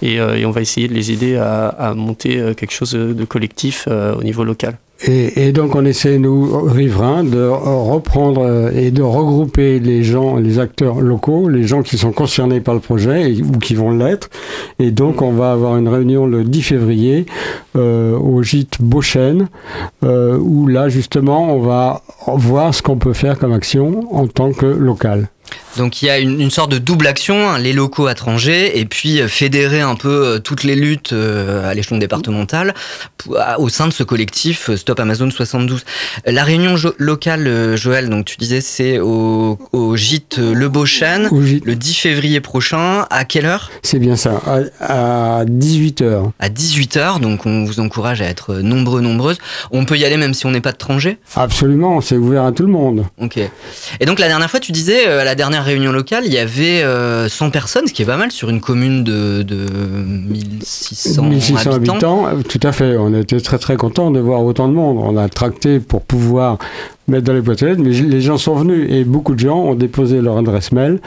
Et, 0.00 0.14
et 0.14 0.46
on 0.46 0.50
va 0.50 0.62
essayer 0.62 0.88
de 0.88 0.94
les 0.94 1.12
aider 1.12 1.36
à, 1.36 1.68
à 1.68 1.94
monter 1.94 2.54
quelque 2.56 2.72
chose 2.72 2.90
de 2.92 3.24
collectif 3.24 3.86
au 3.86 4.24
niveau 4.24 4.42
local. 4.42 4.76
Et, 5.04 5.48
et 5.48 5.52
donc 5.52 5.74
on 5.74 5.84
essaie, 5.84 6.18
nous, 6.18 6.48
riverains, 6.64 7.24
de 7.24 7.48
reprendre 7.48 8.42
euh, 8.44 8.70
et 8.74 8.90
de 8.90 9.02
regrouper 9.02 9.80
les 9.80 10.02
gens, 10.04 10.36
les 10.36 10.58
acteurs 10.60 11.00
locaux, 11.00 11.48
les 11.48 11.64
gens 11.64 11.82
qui 11.82 11.98
sont 11.98 12.12
concernés 12.12 12.60
par 12.60 12.74
le 12.74 12.80
projet 12.80 13.32
et- 13.32 13.42
ou 13.42 13.58
qui 13.58 13.74
vont 13.74 13.90
l'être. 13.90 14.30
Et 14.78 14.90
donc 14.92 15.20
on 15.22 15.32
va 15.32 15.52
avoir 15.52 15.76
une 15.76 15.88
réunion 15.88 16.26
le 16.26 16.44
10 16.44 16.62
février 16.62 17.26
euh, 17.76 18.16
au 18.16 18.42
gîte 18.42 18.80
Beauchêne, 18.80 19.48
euh, 20.04 20.38
où 20.38 20.66
là 20.68 20.88
justement 20.88 21.52
on 21.54 21.60
va 21.60 22.02
voir 22.36 22.72
ce 22.74 22.82
qu'on 22.82 22.96
peut 22.96 23.12
faire 23.12 23.38
comme 23.38 23.52
action 23.52 24.02
en 24.14 24.26
tant 24.28 24.52
que 24.52 24.66
local. 24.66 25.28
Donc 25.76 26.02
il 26.02 26.06
y 26.06 26.10
a 26.10 26.18
une, 26.18 26.40
une 26.40 26.50
sorte 26.50 26.70
de 26.70 26.78
double 26.78 27.06
action, 27.06 27.48
hein, 27.50 27.58
les 27.58 27.72
locaux 27.72 28.06
à 28.06 28.14
Trangé, 28.14 28.78
et 28.78 28.84
puis 28.84 29.20
euh, 29.20 29.28
fédérer 29.28 29.80
un 29.80 29.94
peu 29.94 30.08
euh, 30.26 30.38
toutes 30.38 30.64
les 30.64 30.74
luttes 30.76 31.12
euh, 31.14 31.68
à 31.70 31.72
l'échelon 31.74 31.96
départemental 31.98 32.74
pour- 33.16 33.38
à- 33.38 33.58
au 33.58 33.68
sein 33.70 33.86
de 33.86 33.92
ce 33.92 34.02
collectif 34.02 34.70
Stop 34.76 35.00
Amazon 35.00 35.30
72. 35.30 35.84
La 36.26 36.44
réunion 36.44 36.76
jo- 36.76 36.94
locale, 36.98 37.76
Joël, 37.76 38.08
donc 38.10 38.26
tu 38.26 38.36
disais 38.36 38.60
c'est 38.60 38.98
au, 38.98 39.58
au 39.72 39.96
gîte 39.96 40.38
Le 40.38 40.68
Beauchêne, 40.68 41.28
le 41.32 41.74
10 41.74 41.94
février 41.94 42.40
prochain. 42.40 43.06
À 43.10 43.24
quelle 43.24 43.46
heure? 43.46 43.70
C'est 43.82 43.98
bien 43.98 44.16
ça, 44.16 44.40
à, 44.80 45.40
à 45.40 45.44
18h. 45.44 46.30
À 46.38 46.48
18h, 46.48 47.20
donc 47.20 47.46
on 47.46 47.64
vous 47.64 47.80
encourage 47.80 48.20
à 48.20 48.26
être 48.26 48.56
nombreux, 48.56 49.00
nombreuses. 49.00 49.38
On 49.70 49.84
peut 49.84 49.96
y 49.96 50.04
aller 50.04 50.16
même 50.16 50.34
si 50.34 50.44
on 50.46 50.50
n'est 50.50 50.60
pas 50.60 50.72
de 50.72 50.76
Trangé? 50.76 51.18
Absolument, 51.36 52.00
c'est 52.00 52.16
ouvert 52.16 52.44
à 52.44 52.52
tout 52.52 52.62
le 52.64 52.72
monde. 52.72 53.04
Ok. 53.18 53.38
Et 54.00 54.04
donc 54.06 54.18
la 54.18 54.28
dernière 54.28 54.50
fois, 54.50 54.60
tu 54.60 54.72
disais, 54.72 55.06
euh, 55.08 55.20
à 55.20 55.24
la 55.24 55.34
dernière 55.42 55.64
réunion 55.64 55.90
locale, 55.90 56.22
il 56.24 56.32
y 56.32 56.38
avait 56.38 56.84
euh, 56.84 57.28
100 57.28 57.50
personnes, 57.50 57.88
ce 57.88 57.92
qui 57.92 58.02
est 58.02 58.06
pas 58.06 58.16
mal 58.16 58.30
sur 58.30 58.48
une 58.48 58.60
commune 58.60 59.02
de, 59.02 59.42
de 59.42 59.66
1600, 59.66 61.20
1600 61.24 61.72
habitants. 61.72 61.94
habitants, 61.94 62.26
euh, 62.28 62.42
tout 62.48 62.60
à 62.62 62.70
fait. 62.70 62.96
On 62.96 63.12
était 63.12 63.40
très 63.40 63.58
très 63.58 63.76
contents 63.76 64.12
de 64.12 64.20
voir 64.20 64.44
autant 64.44 64.68
de 64.68 64.74
monde. 64.74 64.98
On 65.02 65.16
a 65.16 65.28
tracté 65.28 65.80
pour 65.80 66.02
pouvoir 66.02 66.58
mettre 67.08 67.24
dans 67.24 67.32
les 67.32 67.40
boîtes 67.40 67.62
aux 67.62 67.66
lettres, 67.66 67.82
mais 67.82 67.90
les 67.90 68.20
gens 68.20 68.38
sont 68.38 68.54
venus 68.54 68.88
et 68.90 69.04
beaucoup 69.04 69.34
de 69.34 69.40
gens 69.40 69.58
ont 69.58 69.74
déposé 69.74 70.20
leur 70.20 70.38
adresse 70.38 70.70
mail. 70.70 71.00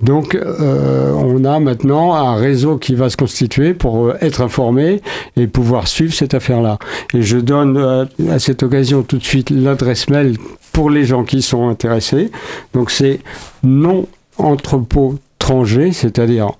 Donc 0.00 0.34
euh, 0.34 1.12
on 1.12 1.44
a 1.44 1.60
maintenant 1.60 2.14
un 2.14 2.36
réseau 2.36 2.78
qui 2.78 2.94
va 2.94 3.10
se 3.10 3.16
constituer 3.16 3.74
pour 3.74 4.06
euh, 4.06 4.16
être 4.20 4.40
informé 4.40 5.02
et 5.36 5.46
pouvoir 5.46 5.88
suivre 5.88 6.14
cette 6.14 6.34
affaire-là. 6.34 6.78
Et 7.12 7.22
je 7.22 7.36
donne 7.36 7.76
euh, 7.76 8.04
à 8.30 8.38
cette 8.38 8.62
occasion 8.62 9.02
tout 9.02 9.18
de 9.18 9.24
suite 9.24 9.50
l'adresse 9.50 10.08
mail 10.08 10.36
pour 10.72 10.90
les 10.90 11.04
gens 11.04 11.24
qui 11.24 11.42
sont 11.42 11.68
intéressés. 11.68 12.30
Donc 12.72 12.90
c'est 12.90 13.20
non 13.62 14.06
entrepôt 14.38 15.16
Tranger, 15.38 15.92
c'est-à-dire 15.92 16.52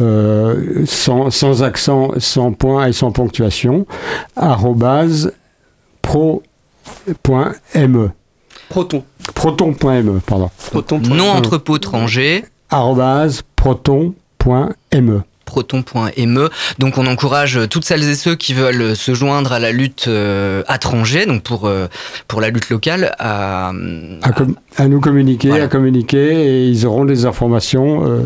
euh, 0.00 0.84
sans, 0.86 1.30
sans 1.30 1.62
accent, 1.62 2.10
sans 2.18 2.52
point 2.52 2.88
et 2.88 2.92
sans 2.92 3.12
ponctuation, 3.12 3.86
arrobase 4.34 5.32
pro.me. 6.02 8.10
Proton. 8.68 9.04
Proton.me, 9.34 10.20
pardon. 10.20 10.50
Proton. 10.70 10.98
Non 10.98 11.30
entrepôt 11.30 11.78
Trangé. 11.78 12.44
Arrobase 12.70 13.42
proton.me. 13.54 15.22
proton.me. 15.44 16.48
Donc 16.78 16.98
on 16.98 17.06
encourage 17.06 17.58
toutes 17.70 17.84
celles 17.84 18.08
et 18.08 18.14
ceux 18.14 18.34
qui 18.36 18.54
veulent 18.54 18.96
se 18.96 19.14
joindre 19.14 19.52
à 19.52 19.58
la 19.58 19.72
lutte 19.72 20.06
euh, 20.08 20.62
à 20.68 20.78
Trangé, 20.78 21.26
donc 21.26 21.42
pour, 21.42 21.66
euh, 21.66 21.86
pour 22.28 22.40
la 22.40 22.50
lutte 22.50 22.70
locale, 22.70 23.14
à, 23.18 23.68
À, 24.22 24.32
com- 24.32 24.54
à 24.76 24.88
nous 24.88 25.00
communiquer, 25.00 25.48
Voilà. 25.48 25.64
à 25.64 25.68
communiquer, 25.68 26.32
et 26.46 26.66
ils 26.68 26.86
auront 26.86 27.04
des 27.04 27.26
informations, 27.26 28.06
euh, 28.06 28.20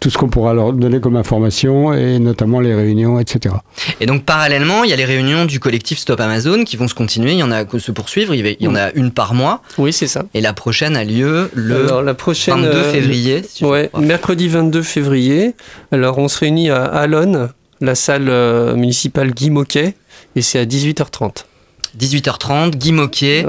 tout 0.00 0.10
ce 0.10 0.18
qu'on 0.18 0.28
pourra 0.28 0.54
leur 0.54 0.72
donner 0.72 1.00
comme 1.00 1.16
information, 1.16 1.92
et 1.92 2.18
notamment 2.18 2.60
les 2.60 2.74
réunions, 2.74 3.18
etc. 3.18 3.54
Et 4.00 4.06
donc 4.06 4.24
parallèlement, 4.24 4.84
il 4.84 4.90
y 4.90 4.92
a 4.92 4.96
les 4.96 5.04
réunions 5.04 5.44
du 5.44 5.60
collectif 5.60 5.98
Stop 5.98 6.20
Amazon 6.20 6.64
qui 6.64 6.76
vont 6.76 6.88
se 6.88 6.94
continuer, 6.94 7.32
il 7.32 7.38
y 7.38 7.42
en 7.42 7.50
a 7.50 7.64
que 7.64 7.78
se 7.78 7.92
poursuivre, 7.92 8.34
il 8.34 8.56
y 8.60 8.68
en 8.68 8.74
a 8.74 8.92
une 8.92 9.10
par 9.10 9.34
mois. 9.34 9.62
Oui, 9.78 9.92
c'est 9.92 10.06
ça. 10.06 10.24
Et 10.34 10.40
la 10.40 10.52
prochaine 10.52 10.96
a 10.96 11.04
lieu 11.04 11.50
le 11.54 11.86
Alors, 11.86 12.02
la 12.02 12.14
prochaine, 12.14 12.56
22 12.56 12.68
euh, 12.68 12.92
février. 12.92 13.42
si 13.48 13.64
Ouais, 13.64 13.90
mercredi 13.98 14.48
22 14.48 14.82
février. 14.82 15.54
Alors, 15.92 16.18
on 16.18 16.28
se 16.28 16.38
réunit 16.38 16.70
à 16.70 16.84
Alonne, 16.84 17.50
la 17.80 17.94
salle 17.94 18.28
euh, 18.28 18.74
municipale 18.76 19.32
Guy 19.32 19.50
Moquet, 19.50 19.94
et 20.36 20.42
c'est 20.42 20.58
à 20.58 20.64
18h30. 20.64 21.44
18h30, 21.98 22.70
Guy 22.76 22.92
Moquet, 22.92 23.46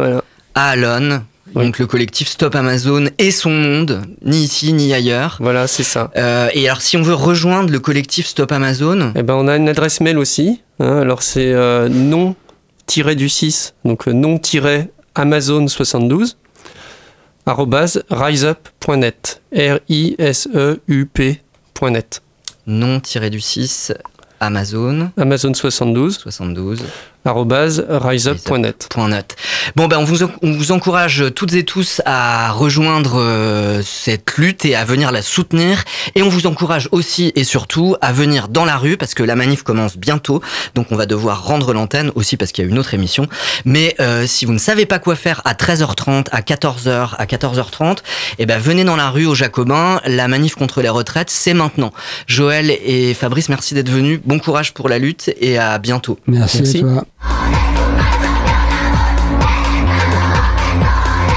à 0.54 0.70
Alonne. 0.70 1.24
Donc 1.64 1.80
le 1.80 1.88
collectif 1.88 2.28
Stop 2.28 2.54
Amazon 2.56 3.06
et 3.18 3.32
son 3.32 3.50
monde, 3.52 4.02
ni 4.24 4.44
ici 4.44 4.74
ni 4.74 4.94
ailleurs. 4.94 5.38
Voilà, 5.40 5.68
c'est 5.68 5.84
ça. 5.84 6.12
Euh, 6.18 6.50
et 6.54 6.68
alors 6.68 6.82
si 6.82 6.98
on 6.98 7.02
veut 7.02 7.14
rejoindre 7.14 7.72
le 7.72 7.80
collectif 7.80 8.28
Stop 8.28 8.52
Amazon, 8.52 9.14
Eh 9.16 9.24
ben, 9.24 9.36
on 9.36 9.48
a 9.48 9.56
une 9.56 9.70
adresse 9.70 10.02
mail 10.02 10.18
aussi. 10.18 10.62
hein. 10.80 10.98
alors, 11.02 11.24
c'est 11.24 11.54
euh, 11.54 11.88
non-du 11.90 13.30
6, 13.30 13.74
donc 13.86 14.08
euh, 14.08 14.12
non-amazon72, 14.14 16.36
arrobase 17.46 18.04
riseup.net. 18.10 19.42
R-I-S-E-U-P.net. 19.56 22.22
non-du 22.68 23.40
6, 23.40 23.94
Amazon. 24.40 25.12
Amazon 25.18 25.54
72. 25.54 26.18
72. 26.18 26.84
Arrobase 27.26 27.86
riseup.net. 27.90 29.36
Bon, 29.76 29.88
ben, 29.88 29.98
on 29.98 30.04
vous, 30.04 30.24
on 30.24 30.52
vous 30.52 30.72
encourage 30.72 31.26
toutes 31.34 31.54
et 31.54 31.64
tous 31.64 32.02
à 32.06 32.52
rejoindre 32.52 33.20
euh, 33.20 33.82
cette 33.84 34.38
lutte 34.38 34.66
et 34.66 34.76
à 34.76 34.86
venir 34.86 35.12
la 35.12 35.22
soutenir. 35.22 35.84
Et 36.14 36.22
on 36.22 36.30
vous 36.30 36.48
encourage 36.48 36.88
aussi 36.92 37.32
et 37.36 37.44
surtout 37.44 37.96
à 38.02 38.14
venir 38.14 38.48
dans 38.48 38.66
la 38.66 38.78
rue 38.78 38.98
parce 38.98 39.14
que 39.14 39.24
la 39.24 39.36
manif 39.36 39.64
commence 39.64 39.98
bientôt. 39.98 40.42
Donc, 40.76 40.88
on 40.92 40.96
va 40.96 41.06
devoir 41.06 41.46
rendre 41.46 41.74
l'antenne 41.74 42.12
aussi 42.16 42.38
parce 42.38 42.52
qu'il 42.52 42.64
y 42.64 42.68
a 42.68 42.70
une 42.70 42.80
autre 42.80 42.94
émission. 42.94 43.28
Mais 43.66 43.96
euh, 44.00 44.28
si 44.28 44.46
vous 44.46 44.54
ne 44.54 44.60
savez 44.60 44.86
pas 44.86 45.00
quoi 45.00 45.16
faire 45.16 45.42
à 45.46 45.54
13h30, 45.54 46.28
à 46.32 46.42
14h, 46.42 47.16
à 47.18 47.26
14h30, 47.26 47.98
eh 48.38 48.46
ben, 48.46 48.60
venez 48.60 48.84
dans 48.84 48.96
la 48.96 49.10
rue 49.10 49.26
aux 49.26 49.36
Jacobins. 49.36 50.00
La 50.06 50.28
manif 50.28 50.56
contre 50.56 50.82
les 50.82 50.90
retraites, 50.90 51.30
c'est 51.30 51.54
maintenant. 51.54 51.92
Joël 52.28 52.70
et 52.70 53.14
Fabrice, 53.14 53.50
merci 53.50 53.74
d'être 53.74 53.90
venus. 53.90 54.20
Bon 54.24 54.40
courage 54.40 54.74
pour 54.74 54.90
la 54.90 55.00
lutte 55.00 55.34
et 55.40 55.58
à 55.58 55.78
bientôt. 55.80 56.20
Merci, 56.28 56.78
à 56.78 56.82
toi. 56.82 57.06
All 57.22 57.30
right. 57.30 57.75